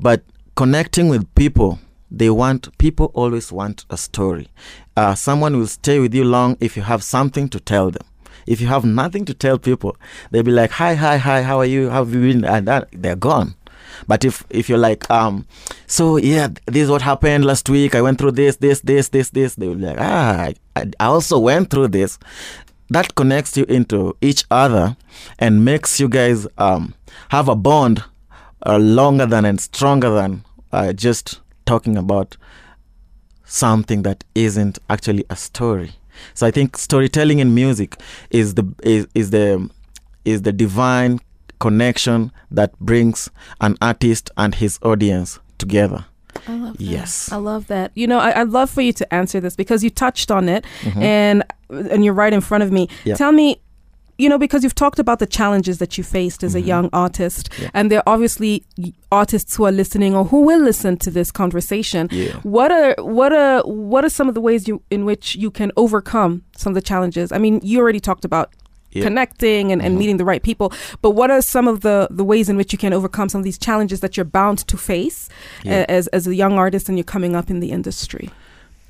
but 0.00 0.22
connecting 0.56 1.08
with 1.08 1.32
people. 1.34 1.78
They 2.10 2.28
want 2.28 2.76
people 2.78 3.12
always 3.14 3.52
want 3.52 3.84
a 3.88 3.96
story. 3.96 4.48
Uh, 4.96 5.14
someone 5.14 5.56
will 5.56 5.68
stay 5.68 6.00
with 6.00 6.12
you 6.12 6.24
long 6.24 6.56
if 6.58 6.76
you 6.76 6.82
have 6.82 7.04
something 7.04 7.48
to 7.50 7.60
tell 7.60 7.92
them. 7.92 8.02
If 8.48 8.60
you 8.60 8.66
have 8.66 8.84
nothing 8.84 9.24
to 9.26 9.34
tell 9.34 9.58
people, 9.58 9.96
they'll 10.30 10.42
be 10.42 10.50
like, 10.50 10.72
"Hi, 10.72 10.96
hi, 10.96 11.18
hi. 11.18 11.42
How 11.42 11.60
are 11.60 11.66
you? 11.66 11.90
How 11.90 12.04
have 12.04 12.12
you 12.12 12.20
been?" 12.20 12.44
And 12.44 12.66
that, 12.66 12.88
they're 12.90 13.14
gone. 13.14 13.54
But 14.08 14.24
if 14.24 14.44
if 14.50 14.68
you're 14.68 14.78
like, 14.78 15.08
um, 15.10 15.46
so 15.86 16.16
yeah, 16.16 16.48
this 16.66 16.84
is 16.84 16.90
what 16.90 17.02
happened 17.02 17.44
last 17.44 17.68
week. 17.68 17.94
I 17.94 18.02
went 18.02 18.18
through 18.18 18.32
this, 18.32 18.56
this, 18.56 18.80
this, 18.80 19.08
this, 19.10 19.30
this. 19.30 19.54
They 19.54 19.68
will 19.68 19.76
be 19.76 19.86
like, 19.86 20.00
ah, 20.00 20.50
I, 20.76 20.90
I 20.98 21.04
also 21.06 21.38
went 21.38 21.70
through 21.70 21.88
this. 21.88 22.18
That 22.88 23.14
connects 23.14 23.56
you 23.56 23.64
into 23.64 24.16
each 24.20 24.44
other 24.50 24.96
and 25.38 25.64
makes 25.64 26.00
you 26.00 26.08
guys 26.08 26.46
um, 26.58 26.94
have 27.28 27.48
a 27.48 27.54
bond 27.54 28.02
uh, 28.66 28.78
longer 28.78 29.26
than 29.26 29.44
and 29.44 29.60
stronger 29.60 30.10
than 30.10 30.44
uh, 30.72 30.92
just 30.92 31.40
talking 31.66 31.96
about 31.96 32.36
something 33.44 34.02
that 34.02 34.24
isn't 34.34 34.78
actually 34.88 35.24
a 35.30 35.36
story. 35.36 35.92
So 36.34 36.46
I 36.46 36.50
think 36.50 36.76
storytelling 36.76 37.38
in 37.38 37.54
music 37.54 37.96
is 38.30 38.54
the 38.54 38.64
is, 38.82 39.06
is 39.14 39.30
the 39.30 39.70
is 40.24 40.42
the 40.42 40.52
divine 40.52 41.20
connection 41.60 42.30
that 42.50 42.78
brings 42.78 43.28
an 43.60 43.76
artist 43.80 44.30
and 44.36 44.54
his 44.54 44.78
audience 44.82 45.38
together. 45.58 46.04
I 46.46 46.54
love 46.56 46.76
that. 46.78 46.84
Yes. 46.84 47.32
I 47.32 47.36
love 47.36 47.66
that. 47.66 47.90
You 47.94 48.06
know, 48.06 48.18
I, 48.18 48.40
I'd 48.40 48.48
love 48.48 48.70
for 48.70 48.80
you 48.82 48.92
to 48.94 49.14
answer 49.14 49.40
this 49.40 49.56
because 49.56 49.82
you 49.82 49.90
touched 49.90 50.30
on 50.30 50.48
it 50.48 50.64
Mhm. 50.82 51.02
and 51.02 51.44
and 51.70 52.04
you're 52.04 52.14
right 52.14 52.32
in 52.32 52.40
front 52.40 52.62
of 52.64 52.70
me. 52.72 52.88
Yeah. 53.04 53.16
Tell 53.16 53.32
me, 53.32 53.60
you 54.20 54.28
know, 54.28 54.38
because 54.38 54.62
you've 54.64 54.74
talked 54.84 54.98
about 54.98 55.18
the 55.18 55.26
challenges 55.26 55.78
that 55.78 55.96
you 55.98 56.04
faced 56.04 56.42
as 56.44 56.54
a 56.54 56.60
Mhm. 56.62 56.66
young 56.72 56.86
artist, 56.92 57.48
Yeah. 57.58 57.70
and 57.74 57.90
there 57.90 58.00
are 58.00 58.08
obviously 58.14 58.62
artists 59.10 59.56
who 59.56 59.64
are 59.68 59.72
listening 59.82 60.14
or 60.14 60.24
who 60.26 60.40
will 60.48 60.60
listen 60.70 60.96
to 60.98 61.10
this 61.10 61.30
conversation. 61.32 62.08
Yeah. 62.12 62.34
What 62.58 62.70
are 62.70 62.94
what 63.18 63.32
are 63.32 63.60
what 63.92 64.04
are 64.04 64.10
some 64.18 64.28
of 64.28 64.34
the 64.34 64.40
ways 64.48 64.68
you 64.68 64.82
in 64.90 65.04
which 65.10 65.36
you 65.36 65.50
can 65.50 65.70
overcome 65.76 66.42
some 66.56 66.70
of 66.72 66.74
the 66.74 66.86
challenges? 66.92 67.32
I 67.32 67.38
mean, 67.38 67.60
you 67.62 67.78
already 67.80 68.00
talked 68.00 68.24
about 68.24 68.48
Yeah. 68.92 69.04
connecting 69.04 69.70
and, 69.72 69.80
and 69.84 69.94
Mhm. 69.94 69.98
meeting 70.00 70.16
the 70.22 70.24
right 70.32 70.42
people, 70.50 70.72
but 71.00 71.12
what 71.12 71.30
are 71.30 71.42
some 71.42 71.66
of 71.72 71.76
the 71.86 71.96
the 72.20 72.24
ways 72.32 72.48
in 72.48 72.56
which 72.60 72.70
you 72.74 72.78
can 72.84 72.92
overcome 72.92 73.28
some 73.28 73.40
of 73.42 73.44
these 73.44 73.58
challenges 73.66 73.98
that 74.00 74.12
you're 74.16 74.30
bound 74.40 74.58
to 74.72 74.76
face 74.76 75.18
Yeah. 75.64 75.84
as 75.98 76.04
as 76.08 76.26
a 76.26 76.34
young 76.42 76.54
artist 76.64 76.88
and 76.88 76.98
you're 76.98 77.12
coming 77.16 77.34
up 77.38 77.50
in 77.50 77.60
the 77.60 77.70
industry? 77.78 78.26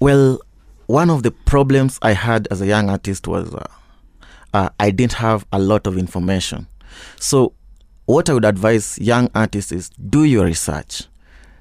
Well, 0.06 0.38
one 0.86 1.10
of 1.14 1.22
the 1.22 1.30
problems 1.52 1.98
I 2.10 2.12
had 2.28 2.48
as 2.50 2.60
a 2.60 2.66
young 2.74 2.86
artist 2.90 3.28
was 3.28 3.46
uh, 3.54 3.64
uh, 4.52 4.70
I 4.78 4.90
didn't 4.90 5.14
have 5.14 5.46
a 5.52 5.58
lot 5.58 5.86
of 5.86 5.96
information. 5.96 6.66
So, 7.18 7.54
what 8.06 8.28
I 8.28 8.34
would 8.34 8.44
advise 8.44 8.98
young 8.98 9.30
artists 9.34 9.72
is 9.72 9.90
do 9.90 10.24
your 10.24 10.44
research. 10.44 11.04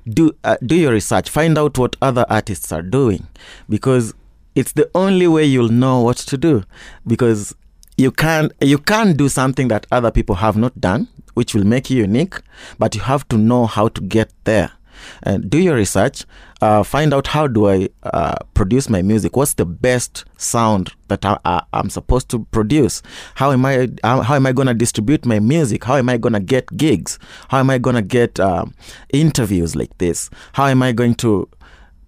Do 0.07 0.31
uh, 0.43 0.57
do 0.65 0.75
your 0.75 0.91
research. 0.93 1.29
Find 1.29 1.57
out 1.57 1.77
what 1.77 1.95
other 2.01 2.25
artists 2.29 2.71
are 2.71 2.81
doing, 2.81 3.27
because 3.67 4.13
it's 4.55 4.71
the 4.73 4.89
only 4.95 5.27
way 5.27 5.45
you'll 5.45 5.69
know 5.69 6.01
what 6.01 6.17
to 6.17 6.37
do. 6.37 6.63
Because 7.05 7.55
you 7.97 8.11
can't 8.11 8.51
you 8.61 8.79
can't 8.79 9.17
do 9.17 9.29
something 9.29 9.67
that 9.67 9.85
other 9.91 10.09
people 10.09 10.35
have 10.35 10.57
not 10.57 10.79
done, 10.81 11.07
which 11.35 11.53
will 11.53 11.65
make 11.65 11.89
you 11.89 11.97
unique. 11.97 12.35
But 12.79 12.95
you 12.95 13.01
have 13.01 13.27
to 13.29 13.37
know 13.37 13.67
how 13.67 13.89
to 13.89 14.01
get 14.01 14.31
there 14.45 14.71
and 15.23 15.49
do 15.49 15.57
your 15.57 15.75
research. 15.75 16.25
Uh, 16.61 16.83
find 16.83 17.13
out 17.13 17.27
how 17.27 17.47
do 17.47 17.69
i 17.69 17.87
uh, 18.03 18.35
produce 18.53 18.89
my 18.89 19.01
music. 19.01 19.37
What's 19.37 19.53
the 19.53 19.65
best 19.65 20.25
sound 20.37 20.91
that 21.07 21.23
I, 21.25 21.63
i'm 21.71 21.89
supposed 21.89 22.29
to 22.29 22.39
produce? 22.51 23.01
How 23.35 23.51
am 23.51 23.65
i 23.65 23.89
how, 24.03 24.21
how 24.21 24.35
am 24.35 24.45
i 24.45 24.51
going 24.51 24.67
to 24.67 24.73
distribute 24.73 25.25
my 25.25 25.39
music? 25.39 25.85
How 25.85 25.95
am 25.95 26.09
i 26.09 26.17
going 26.17 26.33
to 26.33 26.39
get 26.39 26.75
gigs? 26.75 27.17
How 27.47 27.59
am 27.59 27.69
i 27.69 27.77
going 27.77 27.95
to 27.95 28.01
get 28.01 28.39
um, 28.39 28.73
interviews 29.13 29.75
like 29.75 29.97
this? 29.99 30.29
How 30.53 30.67
am 30.67 30.83
i 30.83 30.91
going 30.91 31.15
to 31.15 31.47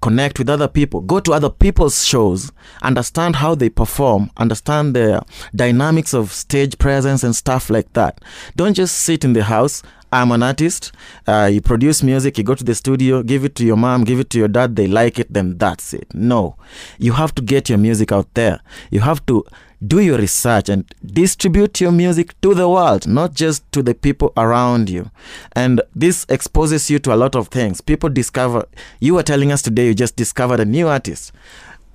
connect 0.01 0.39
with 0.39 0.49
other 0.49 0.67
people? 0.67 1.01
Go 1.01 1.19
to 1.21 1.31
other 1.31 1.49
people's 1.49 2.05
shows. 2.05 2.51
Understand 2.81 3.37
how 3.37 3.55
they 3.55 3.69
perform. 3.69 4.31
Understand 4.37 4.95
the 4.95 5.23
dynamics 5.55 6.13
of 6.13 6.33
stage 6.33 6.77
presence 6.77 7.23
and 7.23 7.35
stuff 7.35 7.69
like 7.69 7.93
that. 7.93 8.19
Don't 8.55 8.73
just 8.73 8.99
sit 8.99 9.23
in 9.23 9.33
the 9.33 9.43
house 9.43 9.83
i'm 10.11 10.31
an 10.31 10.43
artist 10.43 10.91
uh, 11.27 11.49
you 11.51 11.61
produce 11.61 12.03
music 12.03 12.37
you 12.37 12.43
go 12.43 12.55
to 12.55 12.63
the 12.63 12.75
studio 12.75 13.23
give 13.23 13.45
it 13.45 13.55
to 13.55 13.65
your 13.65 13.77
mom 13.77 14.03
give 14.03 14.19
it 14.19 14.29
to 14.29 14.37
your 14.37 14.47
dad 14.47 14.75
they 14.75 14.87
like 14.87 15.19
it 15.19 15.31
then 15.33 15.57
that's 15.57 15.93
it 15.93 16.07
no 16.13 16.55
you 16.97 17.13
have 17.13 17.33
to 17.33 17.41
get 17.41 17.69
your 17.69 17.77
music 17.77 18.11
out 18.11 18.31
there 18.33 18.59
you 18.89 18.99
have 18.99 19.25
to 19.25 19.45
do 19.85 19.99
your 19.99 20.17
research 20.17 20.69
and 20.69 20.85
distribute 21.03 21.81
your 21.81 21.91
music 21.91 22.39
to 22.41 22.53
the 22.53 22.69
world, 22.69 23.07
not 23.07 23.33
just 23.33 23.69
to 23.71 23.81
the 23.81 23.95
people 23.95 24.31
around 24.37 24.89
you. 24.89 25.09
And 25.53 25.81
this 25.95 26.25
exposes 26.29 26.89
you 26.91 26.99
to 26.99 27.13
a 27.13 27.15
lot 27.15 27.35
of 27.35 27.47
things. 27.47 27.81
People 27.81 28.09
discover, 28.09 28.65
you 28.99 29.15
were 29.15 29.23
telling 29.23 29.51
us 29.51 29.61
today, 29.61 29.87
you 29.87 29.95
just 29.95 30.15
discovered 30.15 30.59
a 30.59 30.65
new 30.65 30.87
artist 30.87 31.31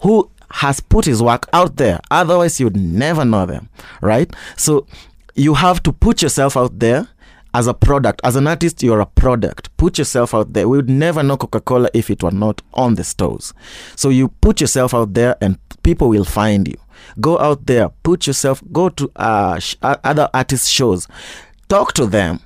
who 0.01 0.29
has 0.51 0.81
put 0.81 1.05
his 1.05 1.23
work 1.23 1.49
out 1.53 1.77
there. 1.77 2.01
Otherwise, 2.11 2.59
you'd 2.59 2.77
never 2.77 3.25
know 3.25 3.47
them, 3.47 3.69
right? 4.01 4.33
So 4.57 4.87
you 5.35 5.55
have 5.55 5.83
to 5.85 5.93
put 5.93 6.23
yourself 6.23 6.57
out 6.57 6.79
there 6.79 7.09
as 7.57 7.67
a 7.67 7.73
product. 7.73 8.21
As 8.23 8.37
an 8.37 8.47
artist, 8.47 8.83
you're 8.83 9.01
a 9.01 9.07
product. 9.07 9.75
Put 9.79 9.97
yourself 9.97 10.35
out 10.35 10.53
there. 10.53 10.69
We 10.69 10.77
would 10.77 10.91
never 10.91 11.23
know 11.23 11.39
Coca 11.39 11.61
Cola 11.61 11.89
if 11.95 12.11
it 12.11 12.23
were 12.23 12.31
not 12.31 12.61
on 12.75 12.97
the 12.97 13.03
stores. 13.03 13.55
So 13.97 14.11
you 14.11 14.29
put 14.29 14.61
yourself 14.61 14.93
out 14.93 15.15
there 15.15 15.37
and 15.41 15.59
people 15.83 16.11
will 16.11 16.27
find 16.27 16.69
you. 16.69 16.77
Go 17.19 17.39
out 17.39 17.65
there, 17.65 17.89
put 18.03 18.27
yourself, 18.27 18.63
go 18.73 18.91
to 18.91 19.11
uh, 19.17 19.59
sh- 19.59 19.77
uh, 19.81 19.97
other 20.05 20.29
artist 20.35 20.71
shows, 20.71 21.09
talk 21.69 21.95
to 21.95 22.05
them. 22.07 22.41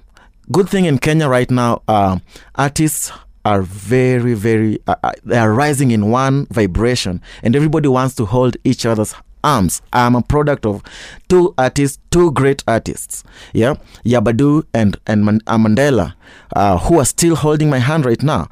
Good 0.53 0.69
thing 0.69 0.85
in 0.85 0.99
Kenya 0.99 1.29
right 1.29 1.51
now, 1.51 1.83
uh, 1.89 2.19
artists 2.55 3.11
are 3.45 3.63
very, 3.63 4.35
very, 4.35 4.79
uh, 4.87 4.95
uh, 5.03 5.13
they 5.25 5.39
are 5.39 5.53
rising 5.53 5.91
in 5.91 6.11
one 6.11 6.47
vibration, 6.51 7.21
and 7.43 7.57
everybody 7.57 7.89
wants 7.89 8.15
to 8.17 8.27
hold 8.27 8.57
each 8.65 8.87
other's 8.87 9.15
arms. 9.45 9.83
I'm 9.93 10.15
a 10.15 10.23
product 10.23 10.67
of 10.67 10.83
two 11.29 11.55
artists, 11.59 11.99
two 12.11 12.33
great 12.33 12.63
artists, 12.67 13.25
yeah, 13.53 13.75
Yabadu 14.05 14.65
and 14.75 14.97
and 15.07 15.43
uh, 15.47 15.59
Mandela, 15.59 16.15
uh, 16.55 16.79
who 16.79 16.99
are 16.99 17.05
still 17.05 17.37
holding 17.37 17.71
my 17.71 17.79
hand 17.79 18.05
right 18.05 18.23
now. 18.23 18.49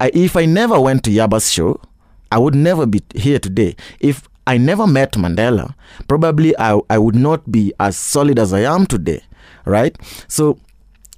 I, 0.00 0.10
if 0.14 0.36
I 0.36 0.46
never 0.46 0.80
went 0.80 1.04
to 1.04 1.10
Yaba's 1.10 1.50
show, 1.52 1.80
I 2.32 2.38
would 2.38 2.54
never 2.54 2.86
be 2.86 3.02
here 3.14 3.38
today. 3.38 3.76
If 4.00 4.28
I 4.46 4.56
never 4.56 4.86
met 4.86 5.12
Mandela, 5.12 5.74
probably 6.08 6.58
I, 6.58 6.80
I 6.88 6.98
would 6.98 7.14
not 7.14 7.50
be 7.52 7.72
as 7.78 7.96
solid 7.96 8.38
as 8.38 8.52
I 8.52 8.60
am 8.60 8.86
today, 8.86 9.22
right? 9.64 9.96
So 10.28 10.58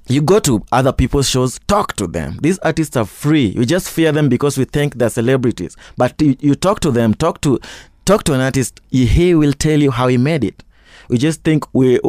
you 0.09 0.21
go 0.21 0.41
to 0.41 0.64
other 0.73 0.93
people's 0.93 1.29
shows, 1.29 1.59
talk 1.69 1.95
to 1.97 2.07
them. 2.07 2.38
These 2.43 2.59
artists 2.61 2.97
are 2.97 3.05
free. 3.05 3.55
We 3.57 3.67
just 3.67 3.88
fear 3.88 4.11
them 4.12 4.29
because 4.29 4.59
we 4.59 4.64
think 4.64 4.95
they're 4.97 5.09
celebrities. 5.11 5.76
But 5.97 6.21
you, 6.21 6.37
you 6.41 6.55
talk 6.55 6.81
to 6.81 6.91
them, 6.91 7.14
talk 7.14 7.41
to 7.43 7.61
talk 8.04 8.25
to 8.25 8.35
an 8.35 8.40
artist, 8.40 8.80
he 8.90 9.35
will 9.35 9.52
tell 9.52 9.80
you 9.80 9.90
how 9.90 10.09
he 10.09 10.16
made 10.16 10.44
it. 10.44 10.62
We 11.09 11.18
just 11.18 11.42
think 11.44 11.64
we 11.75 12.00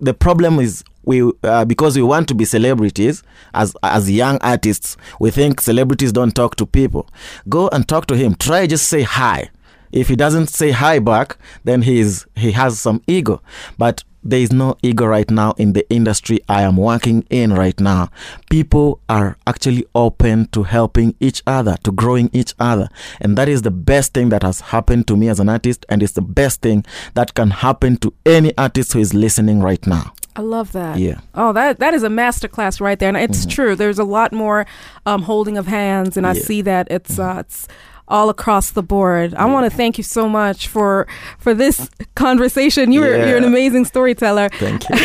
the 0.00 0.14
problem 0.14 0.58
is 0.58 0.82
we 1.04 1.30
uh, 1.42 1.64
because 1.64 1.96
we 1.96 2.02
want 2.02 2.28
to 2.28 2.34
be 2.34 2.44
celebrities 2.44 3.22
as 3.54 3.74
as 3.82 4.10
young 4.10 4.38
artists 4.40 4.96
we 5.18 5.30
think 5.30 5.60
celebrities 5.60 6.12
don't 6.12 6.34
talk 6.34 6.56
to 6.56 6.66
people. 6.66 7.08
Go 7.48 7.68
and 7.68 7.86
talk 7.88 8.06
to 8.06 8.16
him. 8.16 8.34
Try 8.34 8.66
just 8.66 8.88
say 8.88 9.02
hi. 9.02 9.50
If 9.92 10.08
he 10.08 10.16
doesn't 10.16 10.48
say 10.48 10.70
hi 10.70 10.98
back 11.00 11.36
then 11.64 11.82
he 11.82 12.00
is 12.00 12.26
he 12.36 12.52
has 12.52 12.80
some 12.80 13.02
ego. 13.06 13.42
But 13.76 14.04
there 14.22 14.40
is 14.40 14.52
no 14.52 14.76
ego 14.82 15.06
right 15.06 15.30
now 15.30 15.52
in 15.56 15.72
the 15.72 15.88
industry 15.90 16.38
i 16.48 16.62
am 16.62 16.76
working 16.76 17.24
in 17.30 17.52
right 17.52 17.80
now 17.80 18.08
people 18.50 19.00
are 19.08 19.36
actually 19.46 19.84
open 19.94 20.46
to 20.48 20.62
helping 20.64 21.14
each 21.20 21.42
other 21.46 21.76
to 21.82 21.90
growing 21.92 22.28
each 22.32 22.54
other 22.58 22.88
and 23.20 23.36
that 23.38 23.48
is 23.48 23.62
the 23.62 23.70
best 23.70 24.12
thing 24.12 24.28
that 24.28 24.42
has 24.42 24.60
happened 24.60 25.06
to 25.06 25.16
me 25.16 25.28
as 25.28 25.40
an 25.40 25.48
artist 25.48 25.86
and 25.88 26.02
it's 26.02 26.12
the 26.12 26.22
best 26.22 26.60
thing 26.60 26.84
that 27.14 27.34
can 27.34 27.50
happen 27.50 27.96
to 27.96 28.12
any 28.26 28.56
artist 28.58 28.92
who 28.92 28.98
is 28.98 29.14
listening 29.14 29.60
right 29.62 29.86
now 29.86 30.12
I 30.36 30.42
love 30.42 30.70
that. 30.72 30.96
Yeah. 30.98 31.14
Mm-hmm. 31.14 31.40
Oh, 31.40 31.52
that 31.52 31.80
that 31.80 31.92
is 31.92 32.04
a 32.04 32.08
masterclass 32.08 32.80
right 32.80 32.96
there, 32.98 33.08
and 33.08 33.16
it's 33.16 33.44
true. 33.44 33.74
There's 33.74 33.98
a 33.98 34.04
lot 34.04 34.32
more 34.32 34.64
um, 35.04 35.22
holding 35.22 35.58
of 35.58 35.66
hands, 35.66 36.16
and 36.16 36.24
I 36.24 36.30
Yeah. 36.30 36.34
Mm-hmm. 36.38 36.46
see 36.46 36.62
that 36.62 36.86
it's 36.88 37.18
uh, 37.18 37.38
it's 37.40 37.66
all 38.10 38.28
across 38.28 38.70
the 38.72 38.82
board. 38.82 39.34
I 39.34 39.46
want 39.46 39.70
to 39.70 39.76
thank 39.76 39.96
you 39.96 40.04
so 40.04 40.28
much 40.28 40.68
for 40.68 41.06
for 41.38 41.54
this 41.54 41.88
conversation. 42.14 42.92
You're 42.92 43.26
you're 43.26 43.38
an 43.38 43.44
amazing 43.44 43.84
storyteller, 43.84 44.48
thank 44.50 44.88
you 44.90 44.96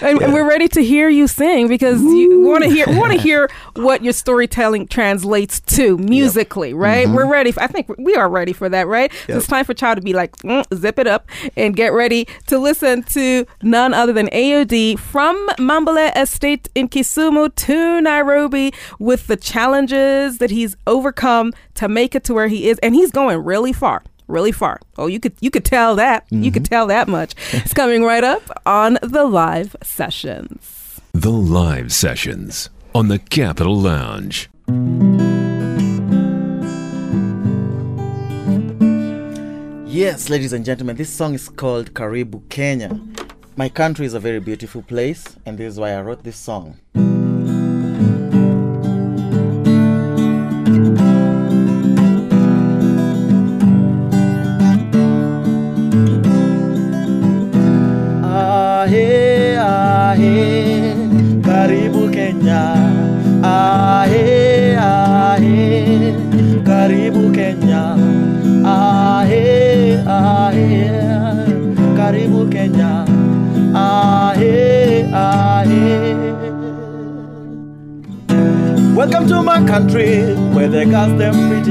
and, 0.00 0.20
and 0.22 0.32
we're 0.32 0.48
ready 0.48 0.68
to 0.68 0.82
hear 0.82 1.08
you 1.08 1.28
sing 1.28 1.68
because 1.68 2.00
you 2.02 2.40
want 2.40 2.64
to 2.64 2.70
hear 2.70 2.86
want 2.98 3.12
to 3.12 3.18
hear 3.18 3.50
what 3.76 4.02
your 4.02 4.12
storytelling 4.12 4.86
translates 4.88 5.60
to 5.60 5.98
musically, 5.98 6.74
right? 6.74 7.08
We're 7.08 7.30
ready. 7.30 7.52
For, 7.52 7.62
I 7.62 7.66
think 7.66 7.88
we 7.98 8.14
are 8.14 8.28
ready 8.28 8.52
for 8.52 8.68
that, 8.68 8.86
right? 8.86 9.12
So 9.12 9.34
Mm-hmm. 9.34 9.38
It's 9.38 9.46
time 9.48 9.64
for 9.64 9.74
Child 9.74 9.96
to 9.96 10.02
be 10.02 10.12
like, 10.12 10.36
"Mm, 10.38 10.64
zip 10.74 10.98
it 10.98 11.06
up 11.06 11.28
and 11.56 11.74
get 11.74 11.92
ready 11.92 12.26
to 12.46 12.58
listen 12.58 13.02
to 13.04 13.44
none 13.62 13.92
other 13.92 14.12
than 14.12 14.28
Ayo 14.28 14.66
Dee 14.66 14.94
from 14.96 15.36
Mamboleo 15.58 16.12
Estate 16.16 16.68
in 16.74 16.88
Kisumu 16.88 17.52
to 17.54 18.00
Nairobi 18.00 18.72
with 19.00 19.26
the 19.26 19.36
challenges 19.36 20.38
that 20.38 20.50
he's 20.50 20.76
overcome 20.86 21.52
to 21.76 21.88
make 21.88 22.14
it 22.14 22.24
to 22.24 22.34
where 22.34 22.48
he 22.48 22.68
is, 22.68 22.78
and 22.80 22.94
he's 22.94 23.10
going 23.10 23.42
really 23.44 23.72
far. 23.72 24.02
Really 24.26 24.52
far. 24.52 24.80
Oh, 24.96 25.06
you 25.06 25.20
could 25.20 25.34
you 25.40 25.50
could 25.50 25.64
tell 25.66 25.96
that. 25.96 26.24
You 26.30 26.50
could 26.50 26.62
mm-hmm. 26.62 26.70
tell 26.70 26.86
that 26.86 27.08
much. 27.08 27.34
It's 27.52 27.74
coming 27.74 28.04
right 28.04 28.24
up 28.24 28.42
on 28.64 28.98
the 29.02 29.24
live 29.24 29.76
sessions. 29.82 31.00
The 31.12 31.30
live 31.30 31.92
sessions 31.92 32.70
on 32.94 33.08
the 33.08 33.18
Capital 33.18 33.76
Lounge. 33.76 34.48
Yes, 39.86 40.28
ladies 40.28 40.52
and 40.52 40.64
gentlemen, 40.64 40.96
this 40.96 41.10
song 41.10 41.34
is 41.34 41.48
called 41.48 41.92
Karibu 41.94 42.48
Kenya. 42.48 42.98
My 43.56 43.68
country 43.68 44.06
is 44.06 44.14
a 44.14 44.20
very 44.20 44.40
beautiful 44.40 44.82
place, 44.82 45.36
and 45.46 45.56
this 45.56 45.74
is 45.74 45.78
why 45.78 45.92
I 45.92 46.00
wrote 46.00 46.24
this 46.24 46.36
song. 46.36 46.78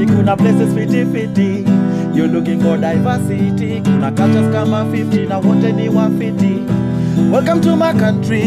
Kuna 0.06 0.36
places 0.36 0.74
fiti 0.74 1.04
fiti. 1.04 1.64
You're 2.14 2.28
looking 2.28 2.60
for 2.60 2.76
diversity, 2.76 3.80
kuna 3.84 4.12
cultures 4.12 4.52
kama 4.52 4.84
50 4.84 5.28
na 5.28 5.38
wote 5.38 5.72
ni 5.72 5.88
wafiti. 5.88 6.64
Welcome 7.30 7.60
to 7.62 7.76
my 7.76 7.92
country, 7.92 8.40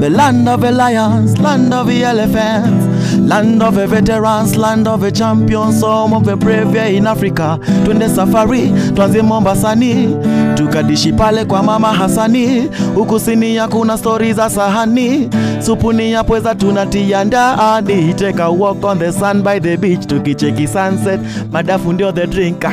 the 0.00 0.10
land 0.10 0.48
of 0.48 0.60
the 0.62 0.72
lions, 0.72 1.38
land 1.38 1.72
of 1.72 1.86
the 1.86 2.02
elephants, 2.04 3.16
land 3.18 3.62
of 3.62 3.74
the 3.76 3.86
veterans, 3.86 4.56
land 4.56 4.88
of 4.88 5.00
the 5.00 5.12
champions, 5.12 5.78
some 5.80 6.12
of 6.12 6.24
the 6.24 6.36
brave 6.36 6.74
in 6.74 7.06
Africa. 7.06 7.58
Twende 7.84 8.08
safari, 8.08 8.68
tuanze 8.94 9.22
Mombasani, 9.22 10.39
tukadishi 10.64 11.12
pale 11.12 11.44
kwa 11.44 11.62
mama 11.62 11.92
Hasani, 11.92 12.68
huku 12.94 13.20
sinia 13.20 13.68
kuna 13.68 13.98
stori 13.98 14.32
za 14.32 14.50
sahani, 14.50 15.28
supuni 15.60 16.12
ya 16.12 16.24
pweza 16.24 16.54
tunatia 16.54 17.24
ndani, 17.24 18.14
take 18.14 18.42
a 18.42 18.48
walk 18.48 18.84
on 18.84 18.98
the 18.98 19.12
sun 19.12 19.42
by 19.42 19.60
the 19.60 19.76
beach, 19.76 20.06
tukicheki 20.06 20.66
sunset, 20.66 21.20
madafu 21.52 21.92
ndio 21.92 22.12
the 22.12 22.26
drink. 22.26 22.64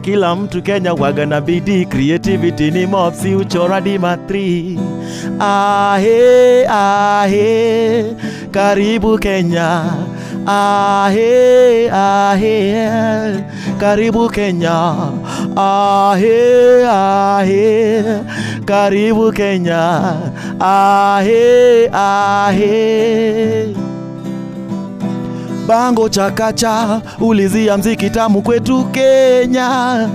Kila 0.00 0.36
mtu 0.36 0.62
Kenya 0.62 0.94
waga 0.94 1.26
na 1.26 1.40
bidii, 1.40 1.84
creativity 1.84 2.70
ni 2.70 2.86
mopsi, 2.86 3.34
uchora 3.34 3.80
dima 3.80 4.14
3 4.16 4.78
Ahe, 5.40 6.66
ahe, 6.68 8.04
karibu 8.50 9.18
Kenya. 9.18 9.82
Ahe, 10.46 11.90
ahe, 11.90 13.44
karibu 13.78 14.28
Kenya. 14.30 14.94
Ahe, 15.56 16.84
ahe, 16.86 18.02
karibu 18.64 19.32
Kenya. 19.32 20.14
Ahe, 20.60 21.88
ahe 21.92 23.74
bango 25.66 26.08
chakacha 26.08 27.00
ulizia 27.20 27.76
mziki 27.78 28.10
tamu 28.10 28.42
kwetu 28.42 28.84
Kenya, 28.84 30.08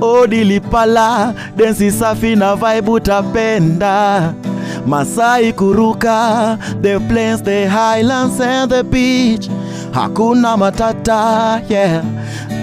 odilipala 0.00 1.34
densi 1.56 1.90
safi 1.92 2.36
na 2.36 2.56
vibe 2.56 2.90
utapenda. 2.90 4.32
Masai 4.86 5.52
kuruka 5.52 6.58
the 6.82 6.98
plains, 7.08 7.42
the 7.42 7.68
highlands 7.68 8.40
and 8.40 8.70
the 8.70 8.82
beach, 8.84 9.48
hakuna 9.92 10.56
matata 10.56 11.62
yeah. 11.68 12.02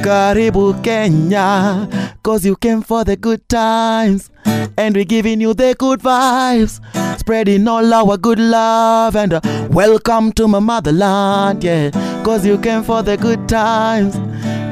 Karibu 0.04 0.84
Kenya, 0.84 1.88
cause 2.24 2.44
you 2.44 2.56
came 2.56 2.82
for 2.82 3.04
the 3.04 3.16
good 3.16 3.48
times, 3.48 4.32
and 4.76 4.96
we're 4.96 5.06
giving 5.06 5.40
you 5.40 5.54
the 5.54 5.76
good 5.78 6.00
vibes, 6.00 6.80
spreading 7.20 7.68
all 7.68 7.94
our 7.94 8.18
good 8.18 8.40
love, 8.40 9.16
and 9.16 9.34
uh, 9.34 9.42
welcome 9.70 10.32
to 10.32 10.48
my 10.48 10.58
motherland, 10.58 11.64
yeah, 11.64 11.92
cause 12.24 12.44
you 12.48 12.58
came 12.58 12.82
for 12.82 13.04
the 13.04 13.16
good 13.16 13.48
times, 13.48 14.16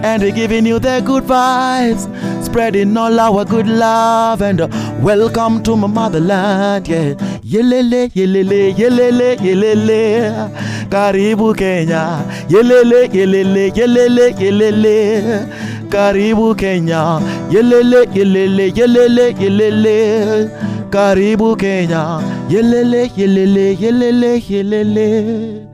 and 0.04 0.24
we're 0.24 0.32
giving 0.32 0.66
you 0.66 0.80
the 0.80 1.00
good 1.06 1.26
vibes, 1.26 2.08
spreading 2.50 2.98
all 2.98 3.20
our 3.20 3.46
good 3.46 3.68
love, 3.68 4.42
and 4.42 4.62
uh, 4.62 4.68
welcome 5.02 5.62
to 5.64 5.76
my 5.76 5.88
motherland, 5.88 6.88
yeah, 6.88 7.14
yelele, 7.44 8.10
yelele, 8.14 8.74
yelele, 8.74 9.38
yelele, 9.38 10.90
karibu 10.90 11.56
Kenya, 11.56 12.26
yelele, 12.50 13.08
yelele, 13.14 13.72
yelele, 13.76 14.34
yelele. 14.40 15.70
Karibu 15.90 16.56
Kenya, 16.58 17.20
yelele, 17.52 18.06
yelele, 18.14 18.72
yelele, 18.76 19.34
yelele. 19.40 20.50
Karibu 20.92 21.56
Kenya, 21.58 22.22
yelele, 22.50 23.10
yelele, 23.18 23.76
yelele, 23.80 24.32
yelele. 24.50 25.68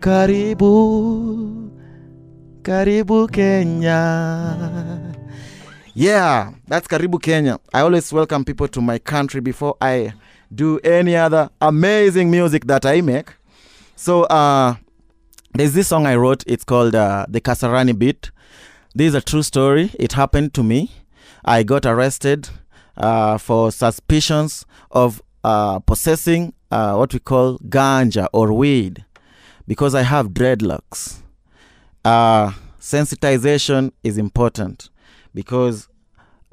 Karibu, 0.00 0.72
Karibu 2.62 3.26
Kenya. 3.30 4.00
Yeah, 6.00 6.52
that's 6.68 6.86
Karibu 6.86 7.20
Kenya. 7.20 7.58
I 7.74 7.80
always 7.80 8.12
welcome 8.12 8.44
people 8.44 8.68
to 8.68 8.80
my 8.80 9.00
country 9.00 9.40
before 9.40 9.76
I 9.80 10.12
do 10.54 10.78
any 10.84 11.16
other 11.16 11.50
amazing 11.60 12.30
music 12.30 12.68
that 12.68 12.86
I 12.86 13.00
make. 13.00 13.34
So, 13.96 14.22
uh, 14.22 14.76
there's 15.54 15.72
this 15.72 15.88
song 15.88 16.06
I 16.06 16.14
wrote. 16.14 16.44
It's 16.46 16.62
called 16.62 16.94
uh, 16.94 17.26
the 17.28 17.40
Kasarani 17.40 17.98
Beat. 17.98 18.30
This 18.94 19.08
is 19.08 19.14
a 19.16 19.20
true 19.20 19.42
story. 19.42 19.90
It 19.98 20.12
happened 20.12 20.54
to 20.54 20.62
me. 20.62 20.92
I 21.44 21.64
got 21.64 21.84
arrested 21.84 22.48
uh, 22.96 23.36
for 23.38 23.72
suspicions 23.72 24.66
of 24.92 25.20
uh, 25.42 25.80
possessing 25.80 26.54
uh, 26.70 26.94
what 26.94 27.12
we 27.12 27.18
call 27.18 27.58
ganja 27.58 28.28
or 28.32 28.52
weed 28.52 29.04
because 29.66 29.96
I 29.96 30.02
have 30.02 30.28
dreadlocks. 30.28 31.22
Uh, 32.04 32.52
sensitization 32.78 33.90
is 34.04 34.16
important 34.16 34.90
because 35.34 35.88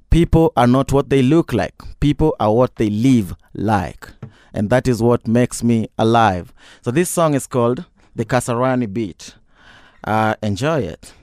people 0.10 0.54
are 0.56 0.68
not 0.68 0.92
what 0.92 1.10
they 1.10 1.22
look 1.22 1.54
like, 1.54 1.74
people 2.00 2.36
are 2.40 2.54
what 2.54 2.76
they 2.76 2.90
live 2.90 3.36
like. 3.54 4.10
And 4.54 4.70
that 4.70 4.88
is 4.88 5.02
what 5.02 5.28
makes 5.28 5.64
me 5.64 5.90
alive. 5.98 6.54
So 6.82 6.92
this 6.92 7.10
song 7.10 7.34
is 7.34 7.48
called 7.48 7.86
The 8.16 8.26
Kasarani 8.26 8.92
Beat. 8.92 9.36
Uh, 10.04 10.36
enjoy 10.42 10.82
it. 10.82 11.14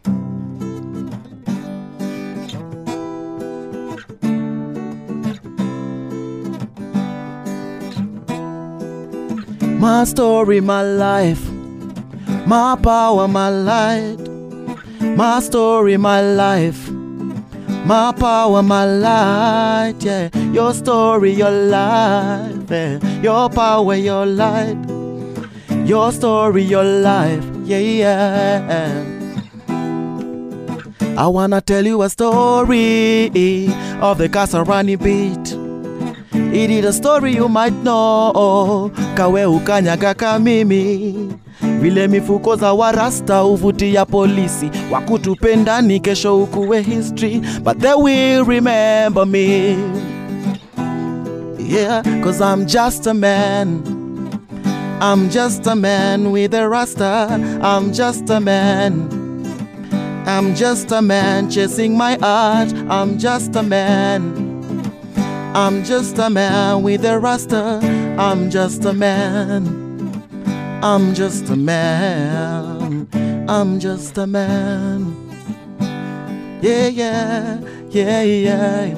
My 9.81 10.05
story, 10.05 10.61
my 10.61 10.83
life, 10.83 11.51
my 12.47 12.77
power, 12.81 13.27
my 13.27 13.49
light. 13.49 14.33
My 15.17 15.41
story, 15.41 15.97
my 15.97 16.23
life, 16.23 16.89
my 17.85 18.13
power, 18.13 18.63
my 18.63 18.85
light. 18.85 19.95
Yeah, 20.01 20.29
your 20.53 20.73
story, 20.75 21.33
your 21.33 21.51
life. 21.51 22.71
Yeah. 22.71 22.99
Your 23.23 23.49
power, 23.51 23.95
your 23.95 24.27
light. 24.27 24.77
Your 25.85 26.13
story, 26.13 26.63
your 26.63 26.85
life. 26.85 27.45
Yeah, 27.65 27.79
yeah. 27.79 29.05
I 31.17 31.27
wanna 31.27 31.61
tell 31.61 31.85
you 31.87 32.03
a 32.03 32.09
story 32.09 33.67
of 34.01 34.19
the 34.19 34.29
Kasarani 34.29 34.97
beat. 34.97 35.59
It 36.55 36.71
is 36.71 36.85
a 36.85 36.93
story 36.93 37.35
you 37.35 37.49
might 37.49 37.73
know, 37.83 38.91
kawe 39.15 39.45
ukanyaga 39.47 40.15
kamimi 40.15 41.33
vile 41.83 42.09
mifuko 42.09 42.57
za 42.57 42.73
warasta 42.73 43.45
uvutia 43.45 44.05
polisi. 44.07 44.71
Wakutupendani 44.91 46.01
kesho 46.01 46.39
ukuwe 46.39 46.83
history 46.83 47.43
but 47.65 47.79
they 47.79 47.95
will 47.95 48.45
remember 48.45 49.27
me. 49.27 49.77
Yeah 51.59 52.03
cause 52.23 52.41
i'm 52.41 52.67
just 52.67 53.07
a 53.07 53.15
man. 53.15 53.83
I'm 55.01 55.31
just 55.31 55.67
a 55.67 55.75
man 55.75 56.31
with 56.31 56.55
a 56.55 56.69
rasta. 56.69 57.27
I'm 57.61 57.93
just 57.93 58.31
a 58.31 58.39
man. 58.41 59.09
I'm 60.27 60.55
just 60.55 60.93
a 60.93 61.03
man 61.03 61.51
chasing 61.51 61.97
my 61.97 62.17
art. 62.23 62.73
I'm 62.89 63.19
just 63.19 63.57
a 63.57 63.63
man. 63.65 64.23
I'm 65.55 65.83
just 65.83 66.19
a 66.19 66.31
man 66.31 66.85
with 66.85 67.05
a 67.05 67.19
rasta. 67.19 67.81
I'm 68.17 68.49
just 68.49 68.85
a 68.85 68.93
man. 68.93 69.82
I'm 70.85 71.15
just 71.15 71.49
a 71.49 71.55
man. 71.55 73.09
I'm 73.49 73.79
just 73.79 74.19
a 74.19 74.27
man. 74.27 75.15
Yeah, 76.61 76.89
yeah, 76.89 77.61
yeah, 77.89 78.23
yeah. 78.23 78.91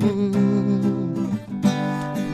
Mm. 0.00 1.32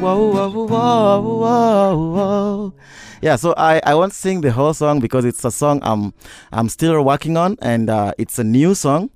Whoa, 0.00 0.30
whoa, 0.32 0.50
whoa, 0.50 1.20
whoa, 1.20 1.96
whoa. 1.96 2.74
Yeah, 3.22 3.36
so 3.36 3.54
I, 3.56 3.80
I 3.84 3.94
won't 3.94 4.12
sing 4.12 4.40
the 4.40 4.50
whole 4.50 4.74
song 4.74 4.98
because 4.98 5.24
it's 5.24 5.44
a 5.44 5.52
song 5.52 5.78
I'm 5.82 6.12
I'm 6.50 6.68
still 6.68 7.00
working 7.04 7.36
on 7.36 7.56
and 7.62 7.88
uh, 7.88 8.12
it's 8.18 8.40
a 8.40 8.44
new 8.44 8.74
song. 8.74 9.10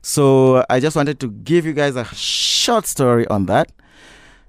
So 0.00 0.64
I 0.70 0.80
just 0.80 0.96
wanted 0.96 1.20
to 1.20 1.30
give 1.30 1.66
you 1.66 1.74
guys 1.74 1.96
a 1.96 2.04
short 2.14 2.86
story 2.86 3.26
on 3.28 3.44
that. 3.44 3.70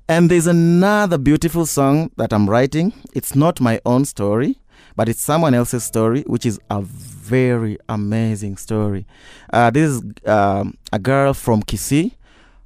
And 0.07 0.31
there's 0.31 0.47
another 0.47 1.17
beautiful 1.17 1.65
song 1.65 2.11
that 2.15 2.31
I'm 2.31 2.49
writing. 2.49 2.93
It's 3.13 3.35
not 3.35 3.59
my 3.61 3.79
own 3.85 4.05
story, 4.05 4.57
but 4.95 5.09
it's 5.09 5.21
someone 5.21 5.53
else's 5.53 5.83
story, 5.83 6.23
which 6.27 6.45
is 6.45 6.59
a 6.69 6.81
very 6.81 7.77
amazing 7.87 8.57
story. 8.57 9.05
Uh, 9.51 9.69
this 9.69 9.89
is 9.89 10.03
um, 10.25 10.77
a 10.91 10.99
girl 10.99 11.33
from 11.33 11.63
Kisii 11.63 12.13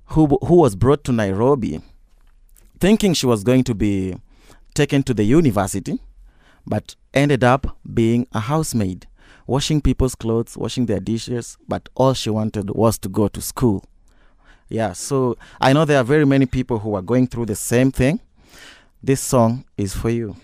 who, 0.08 0.28
who 0.46 0.56
was 0.56 0.76
brought 0.76 1.04
to 1.06 1.12
Nairobi 1.12 1.82
thinking 2.80 3.14
she 3.14 3.26
was 3.26 3.44
going 3.44 3.64
to 3.64 3.74
be 3.74 4.16
taken 4.74 5.04
to 5.04 5.14
the 5.14 5.24
university, 5.24 6.00
but 6.66 6.96
ended 7.14 7.44
up 7.44 7.78
being 7.94 8.28
a 8.34 8.42
housemaid, 8.42 9.08
washing 9.48 9.80
people's 9.82 10.16
clothes, 10.16 10.58
washing 10.58 10.86
their 10.86 11.00
dishes, 11.00 11.58
but 11.68 11.88
all 11.96 12.14
she 12.14 12.30
wanted 12.30 12.70
was 12.72 12.98
to 12.98 13.10
go 13.10 13.28
to 13.28 13.42
school. 13.42 13.86
Yeah, 14.70 14.94
so 14.94 15.38
I 15.62 15.74
know 15.74 15.86
there 15.86 16.00
are 16.00 16.04
very 16.04 16.26
many 16.26 16.46
people 16.46 16.80
who 16.80 16.96
are 16.96 17.02
going 17.02 17.28
through 17.28 17.46
the 17.46 17.56
same 17.56 17.92
thing. 17.92 18.20
This 19.02 19.22
song 19.22 19.66
is 19.78 19.94
for 19.94 20.10
you. 20.10 20.36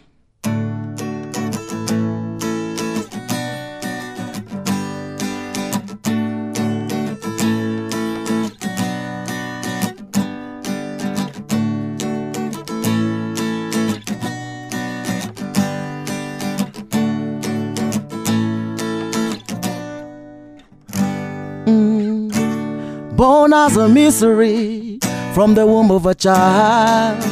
As 23.70 23.78
a 23.78 23.88
misery 23.88 24.98
from 25.36 25.54
the 25.54 25.64
womb 25.64 25.92
of 25.92 26.08
a 26.08 26.16
child. 26.16 27.24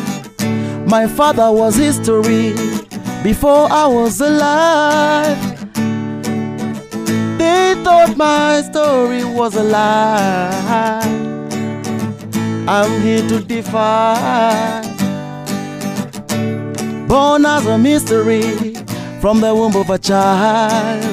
My 0.87 1.07
father 1.07 1.51
was 1.51 1.75
history 1.75 2.53
before 3.23 3.67
I 3.71 3.87
was 3.87 4.21
alive. 4.21 5.39
They 7.39 7.73
thought 7.83 8.13
my 8.15 8.61
story 8.61 9.23
was 9.23 9.55
a 9.55 9.63
lie. 9.63 11.01
I'm 12.67 13.01
here 13.01 13.27
to 13.29 13.39
defy. 13.39 14.83
Born 17.07 17.47
as 17.47 17.65
a 17.65 17.79
mystery 17.79 18.75
from 19.21 19.41
the 19.41 19.55
womb 19.55 19.75
of 19.75 19.89
a 19.89 19.97
child. 19.97 21.03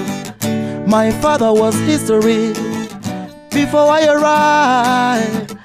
My 0.86 1.10
father 1.22 1.50
was 1.50 1.74
history 1.92 2.73
before 3.54 3.88
I 3.90 4.06
arrived. 4.06 5.56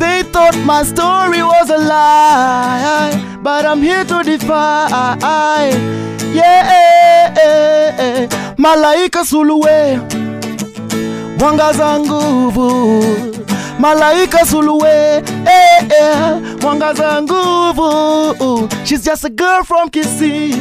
They 0.00 0.22
thought 0.32 0.56
my 0.64 0.82
story 0.84 1.42
was 1.42 1.68
a 1.70 1.76
lie, 1.78 3.38
but 3.42 3.66
I'm 3.66 3.82
here 3.82 4.04
to 4.04 4.22
defy. 4.22 5.70
Yeah, 6.32 8.28
malaika 8.56 9.24
suluwe, 9.24 9.98
mwangaza 11.38 11.98
nguvu. 11.98 13.04
Malaika 13.78 14.46
suluwe, 14.46 15.16
eh, 15.46 15.84
eh, 16.00 16.36
mwangaza 16.62 17.22
nguvu. 17.22 18.68
She's 18.84 19.04
just 19.04 19.24
a 19.24 19.28
girl 19.30 19.64
from 19.64 19.88
Kisii, 19.90 20.54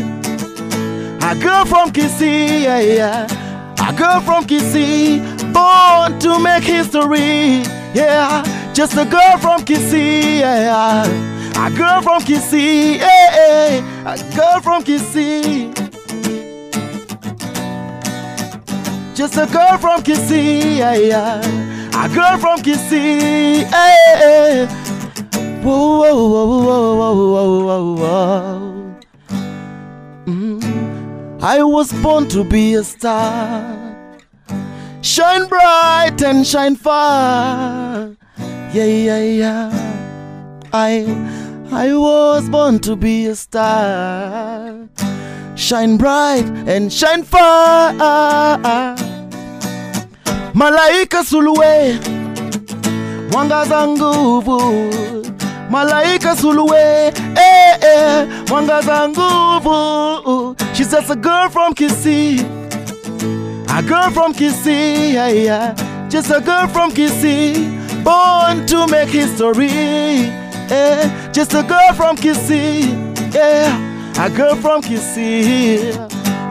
a 1.31 1.35
girl 1.35 1.65
from 1.65 1.91
Kisii, 1.91 2.63
yeah, 2.63 2.79
yeah. 2.79 3.27
A 3.87 3.93
girl 3.93 4.21
from 4.21 4.45
Kisii, 4.45 5.21
born 5.53 6.19
to 6.19 6.39
make 6.39 6.63
history. 6.63 7.63
Yeah, 7.93 8.43
just 8.73 8.93
a 8.93 9.05
girl 9.05 9.37
from 9.37 9.61
Kisii. 9.65 10.39
Yeah, 10.39 11.05
a 11.65 11.69
girl 11.71 12.01
from 12.01 12.21
Kisii. 12.21 12.97
Yeah, 12.97 14.13
a 14.13 14.17
girl 14.35 14.61
from 14.61 14.83
Kisii. 14.83 15.73
Just 19.15 19.35
a 19.37 19.45
girl 19.47 19.77
from 19.77 20.01
Kisii. 20.03 20.77
Yeah, 20.77 21.39
a 22.03 22.09
girl 22.13 22.37
from 22.37 22.59
Kisii. 22.61 23.61
Yeah, 23.61 24.67
whoa, 25.63 25.99
whoa, 25.99 26.27
whoa, 26.29 26.95
whoa, 26.95 27.15
whoa, 27.33 27.65
whoa, 27.65 27.95
whoa. 27.95 28.95
Mm. 30.25 31.41
I 31.41 31.63
was 31.63 31.91
born 32.03 32.27
to 32.29 32.43
be 32.43 32.75
a 32.75 32.83
star. 32.83 33.88
Shine 35.19 35.47
bright 35.49 36.21
and 36.23 36.47
shine 36.47 36.77
far. 36.77 38.15
Yeah, 38.71 38.85
yeah, 38.85 39.19
yeah. 39.19 39.69
I 40.71 41.03
I 41.73 41.93
was 41.93 42.47
born 42.47 42.79
to 42.87 42.95
be 42.95 43.25
a 43.25 43.35
star. 43.35 44.87
Shine 45.55 45.97
bright 45.97 46.45
and 46.73 46.87
shine 46.93 47.23
far. 47.23 47.91
Malaika 50.53 51.23
suluwe, 51.25 51.99
mwangaza 53.31 53.87
nguvu. 53.87 54.61
Malaika 55.69 56.35
suluwe, 56.35 57.07
eh, 57.07 57.77
eh, 57.81 58.27
mwangaza 58.49 59.09
nguvu. 59.09 60.55
She's 60.73 60.91
just 60.91 61.09
a 61.11 61.15
girl 61.15 61.49
from 61.49 61.73
Kisii. 61.73 62.58
Girl 63.89 64.11
from 64.11 64.33
Kisii, 64.35 65.13
yeah, 65.13 65.29
yeah. 65.29 66.07
Just 66.09 66.29
a 66.29 66.39
girl 66.39 66.67
from 66.67 66.91
Kisii, 66.91 68.03
born 68.03 68.67
to 68.67 68.85
make 68.85 69.09
history. 69.09 69.65
Yeah. 69.67 71.31
Just 71.31 71.55
a 71.55 71.63
girl 71.63 71.93
from 71.95 72.15
Kisii, 72.15 73.33
yeah. 73.33 74.23
A 74.23 74.29
girl 74.29 74.55
from 74.57 74.83
Kisii, 74.83 75.95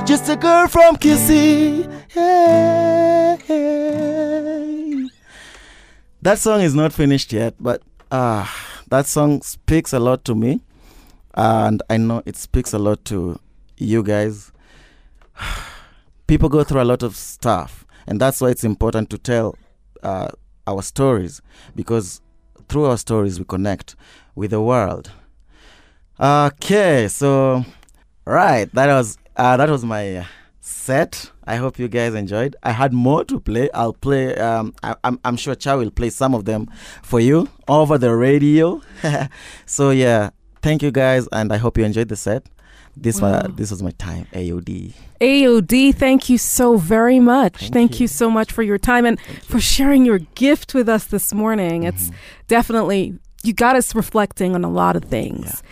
just 0.04 0.28
a 0.28 0.34
girl 0.34 0.66
from 0.66 0.96
Kisii. 0.96 1.86
Yeah. 2.16 3.36
That 6.20 6.40
song 6.40 6.60
is 6.62 6.74
not 6.74 6.92
finished 6.92 7.32
yet, 7.32 7.54
but 7.60 7.82
uh, 8.10 8.48
that 8.88 9.06
song 9.06 9.42
speaks 9.42 9.92
a 9.92 10.00
lot 10.00 10.24
to 10.24 10.34
me, 10.34 10.60
and 11.34 11.84
I 11.88 11.98
know 11.98 12.20
it 12.26 12.34
speaks 12.34 12.72
a 12.72 12.80
lot 12.80 13.04
to 13.04 13.38
you 13.76 14.02
guys. 14.02 14.50
People 16.28 16.48
go 16.48 16.62
through 16.62 16.82
a 16.82 16.84
lot 16.84 17.02
of 17.02 17.16
stuff, 17.16 17.84
and 18.06 18.20
that's 18.20 18.40
why 18.40 18.50
it's 18.50 18.62
important 18.62 19.10
to 19.10 19.18
tell 19.18 19.56
uh, 20.02 20.28
our 20.66 20.82
stories 20.82 21.42
because 21.74 22.20
through 22.68 22.84
our 22.84 22.98
stories 22.98 23.38
we 23.38 23.44
connect 23.44 23.96
with 24.34 24.50
the 24.52 24.60
world. 24.60 25.10
Okay, 26.20 27.08
so 27.08 27.64
right, 28.24 28.72
that 28.74 28.86
was 28.88 29.18
uh, 29.36 29.56
that 29.56 29.70
was 29.70 29.84
my 29.84 30.26
set. 30.60 31.30
I 31.44 31.56
hope 31.56 31.78
you 31.78 31.88
guys 31.88 32.14
enjoyed. 32.14 32.56
I 32.62 32.72
had 32.72 32.92
more 32.92 33.24
to 33.24 33.40
play. 33.40 33.70
I'll 33.72 33.94
play. 33.94 34.34
Um, 34.36 34.74
I, 34.82 34.94
I'm 35.04 35.18
I'm 35.24 35.36
sure 35.36 35.54
Cha 35.54 35.76
will 35.76 35.90
play 35.90 36.10
some 36.10 36.34
of 36.34 36.44
them 36.44 36.70
for 37.02 37.20
you 37.20 37.48
over 37.68 37.96
the 37.98 38.14
radio. 38.14 38.82
so 39.66 39.90
yeah, 39.90 40.30
thank 40.60 40.82
you 40.82 40.90
guys, 40.90 41.26
and 41.32 41.52
I 41.52 41.56
hope 41.56 41.78
you 41.78 41.84
enjoyed 41.84 42.08
the 42.08 42.16
set. 42.16 42.46
This 42.96 43.20
Wow. 43.20 43.42
was 43.42 43.54
this 43.56 43.70
was 43.70 43.82
my 43.82 43.92
time. 43.92 44.26
Ayo 44.32 44.64
Dee. 44.64 44.94
AOD, 45.20 45.94
thank 45.94 46.28
you 46.28 46.38
so 46.38 46.76
very 46.76 47.18
much. 47.20 47.58
Thank 47.58 47.72
Thank, 47.72 48.00
you. 48.00 48.04
you. 48.04 48.08
so 48.08 48.30
much 48.30 48.52
for 48.52 48.62
your 48.62 48.78
time 48.78 49.04
and 49.04 49.20
for 49.20 49.60
sharing 49.60 50.04
your 50.04 50.20
gift 50.36 50.74
with 50.74 50.88
us 50.88 51.04
this 51.06 51.34
morning. 51.34 51.82
Mm-hmm. 51.82 51.88
It's 51.88 52.10
definitely, 52.46 53.18
you 53.42 53.52
got 53.52 53.74
us 53.76 53.94
reflecting 53.94 54.54
on 54.54 54.64
a 54.64 54.70
lot 54.70 54.94
of 54.96 55.04
things. 55.04 55.62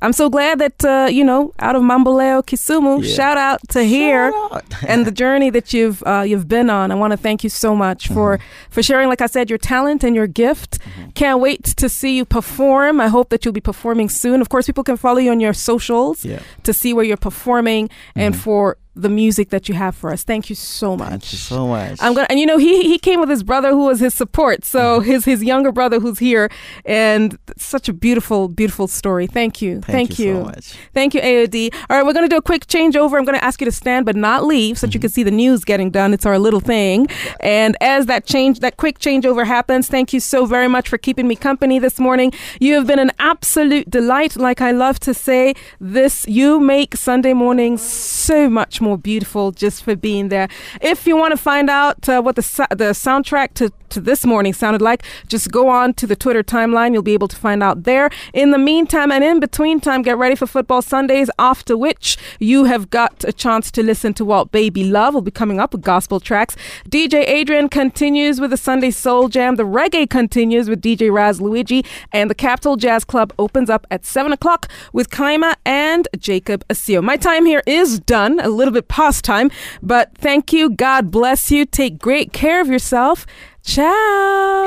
I'm 0.00 0.12
so 0.12 0.28
glad 0.30 0.60
that, 0.60 0.84
uh, 0.84 1.08
you 1.10 1.24
know, 1.24 1.52
out 1.58 1.74
of 1.74 1.82
Mamboleo, 1.82 2.42
Kisumu, 2.44 3.02
Yeah. 3.02 3.14
shout 3.16 3.36
out 3.36 3.60
to 3.70 3.82
here 3.82 4.32
out. 4.52 4.64
and 4.88 5.04
the 5.04 5.10
journey 5.10 5.50
that 5.50 5.72
you've 5.72 6.02
uh, 6.06 6.24
you've 6.26 6.46
been 6.46 6.70
on. 6.70 6.92
I 6.92 6.94
want 6.94 7.10
to 7.12 7.16
thank 7.16 7.42
you 7.42 7.50
so 7.50 7.74
much 7.74 8.06
for 8.08 8.38
Mm-hmm. 8.38 8.70
for 8.70 8.82
sharing, 8.82 9.08
like 9.08 9.20
I 9.20 9.26
said, 9.26 9.50
your 9.50 9.58
talent 9.58 10.04
and 10.04 10.14
your 10.14 10.26
gift. 10.28 10.78
Can't 11.14 11.40
wait 11.40 11.64
to 11.64 11.88
see 11.88 12.16
you 12.16 12.24
perform. 12.24 13.00
I 13.00 13.08
hope 13.08 13.30
that 13.30 13.44
you'll 13.44 13.54
be 13.54 13.60
performing 13.60 14.08
soon. 14.08 14.40
Of 14.40 14.48
course, 14.48 14.66
people 14.66 14.84
can 14.84 14.96
follow 14.96 15.18
you 15.18 15.30
on 15.30 15.40
your 15.40 15.52
socials 15.54 16.24
Yeah. 16.24 16.40
to 16.62 16.72
see 16.72 16.92
where 16.94 17.04
you're 17.04 17.16
performing 17.16 17.90
and 18.14 18.36
for 18.36 18.76
the 19.00 19.08
music 19.08 19.50
that 19.50 19.68
you 19.68 19.74
have 19.74 19.94
for 19.96 20.12
us. 20.12 20.22
Thank 20.24 20.48
you 20.50 20.56
so 20.56 20.96
much. 20.96 21.08
Thank 21.10 21.32
you 21.32 21.38
so 21.38 21.66
much. 21.68 21.98
I'm 22.00 22.14
gonna, 22.14 22.26
and 22.30 22.38
you 22.40 22.46
know, 22.46 22.58
he 22.58 22.82
he 22.82 22.98
came 22.98 23.20
with 23.20 23.28
his 23.28 23.42
brother 23.42 23.70
who 23.70 23.84
was 23.86 24.00
his 24.00 24.14
support. 24.14 24.64
So 24.64 24.78
Mm-hmm. 24.88 25.10
his 25.10 25.24
his 25.24 25.42
younger 25.44 25.70
brother 25.72 26.00
who's 26.00 26.18
here, 26.18 26.50
and 26.84 27.38
such 27.56 27.88
a 27.88 27.92
beautiful, 27.92 28.48
beautiful 28.48 28.86
story. 28.88 29.26
Thank 29.26 29.60
you, 29.62 29.80
Thank 29.80 30.18
you 30.18 30.34
so 30.36 30.44
much. 30.44 30.74
Thank 30.94 31.14
you, 31.14 31.20
Ayo 31.20 31.48
Dee. 31.48 31.70
All 31.90 31.96
right, 31.96 32.04
we're 32.06 32.12
going 32.12 32.24
to 32.28 32.34
do 32.34 32.36
a 32.38 32.42
quick 32.42 32.66
changeover. 32.66 33.18
I'm 33.18 33.24
going 33.24 33.38
to 33.38 33.44
ask 33.44 33.60
you 33.60 33.64
to 33.66 33.72
stand 33.72 34.06
but 34.06 34.16
not 34.16 34.44
leave 34.44 34.78
so 34.78 34.86
that 34.86 34.94
you 34.94 35.00
can 35.00 35.10
see 35.10 35.22
the 35.22 35.30
news 35.30 35.64
getting 35.64 35.90
done. 35.90 36.14
It's 36.14 36.26
our 36.26 36.38
little 36.38 36.60
thing. 36.60 37.06
And 37.40 37.76
as 37.80 38.06
that 38.06 38.24
change, 38.26 38.60
that 38.60 38.76
quick 38.78 38.98
changeover 38.98 39.44
happens, 39.46 39.88
thank 39.88 40.12
you 40.12 40.20
so 40.20 40.46
very 40.46 40.68
much 40.68 40.88
for 40.88 40.98
keeping 40.98 41.26
me 41.28 41.36
company 41.36 41.78
this 41.78 41.98
morning. 41.98 42.32
You 42.60 42.74
have 42.74 42.86
been 42.86 42.98
an 42.98 43.12
absolute 43.18 43.88
delight. 43.90 44.36
Like 44.36 44.60
I 44.60 44.70
love 44.70 44.98
to 45.00 45.12
say, 45.14 45.54
this, 45.80 46.26
you 46.26 46.58
make 46.60 46.96
Sunday 46.96 47.34
mornings 47.34 47.82
so 47.82 48.48
much 48.48 48.80
more 48.80 48.87
beautiful 48.96 49.52
just 49.52 49.82
for 49.84 49.96
being 49.96 50.28
there. 50.28 50.48
If 50.80 51.06
you 51.06 51.16
want 51.16 51.32
to 51.32 51.36
find 51.36 51.68
out 51.68 52.08
uh, 52.08 52.22
what 52.22 52.36
the, 52.36 52.42
the 52.70 52.90
soundtrack 52.92 53.54
to, 53.54 53.72
to 53.90 54.00
this 54.00 54.24
morning 54.24 54.52
sounded 54.52 54.82
like, 54.82 55.02
just 55.26 55.50
go 55.50 55.68
on 55.68 55.94
to 55.94 56.06
the 56.06 56.16
Twitter 56.16 56.42
timeline. 56.42 56.92
You'll 56.92 57.02
be 57.02 57.14
able 57.14 57.28
to 57.28 57.36
find 57.36 57.62
out 57.62 57.84
there. 57.84 58.10
In 58.32 58.50
the 58.50 58.58
meantime 58.58 59.10
and 59.10 59.22
in 59.22 59.40
between 59.40 59.80
time, 59.80 60.02
get 60.02 60.16
ready 60.18 60.34
for 60.34 60.46
Football 60.46 60.82
Sundays, 60.82 61.30
after 61.38 61.76
which 61.76 62.16
you 62.38 62.64
have 62.64 62.90
got 62.90 63.24
a 63.24 63.32
chance 63.32 63.70
to 63.72 63.82
listen 63.82 64.14
to 64.14 64.24
Walt 64.24 64.52
Baby 64.52 64.84
Love. 64.84 65.14
will 65.14 65.22
be 65.22 65.30
coming 65.30 65.60
up 65.60 65.72
with 65.72 65.82
gospel 65.82 66.20
tracks. 66.20 66.56
DJ 66.88 67.26
Adrian 67.28 67.68
continues 67.68 68.40
with 68.40 68.50
the 68.50 68.56
Sunday 68.56 68.90
Soul 68.90 69.28
Jam. 69.28 69.56
The 69.56 69.64
reggae 69.64 70.08
continues 70.08 70.68
with 70.68 70.80
DJ 70.80 71.12
Raz 71.12 71.40
Luigi. 71.40 71.84
And 72.12 72.30
the 72.30 72.34
Capital 72.34 72.76
Jazz 72.76 73.04
Club 73.04 73.32
opens 73.38 73.70
up 73.70 73.86
at 73.90 74.04
7 74.04 74.32
o'clock 74.32 74.68
with 74.92 75.10
Kaima 75.10 75.54
and 75.64 76.08
Jacob 76.18 76.66
Asiyo. 76.68 77.02
My 77.02 77.16
time 77.16 77.44
here 77.44 77.62
is 77.66 78.00
done, 78.00 78.40
a 78.40 78.48
little 78.48 78.72
bit 78.78 78.88
past 78.88 79.24
time, 79.24 79.50
but 79.82 80.16
thank 80.16 80.52
you. 80.52 80.70
God 80.70 81.10
bless 81.10 81.50
you. 81.50 81.64
Take 81.64 81.98
great 81.98 82.32
care 82.32 82.60
of 82.60 82.68
yourself. 82.68 83.26
Ciao. 83.62 84.58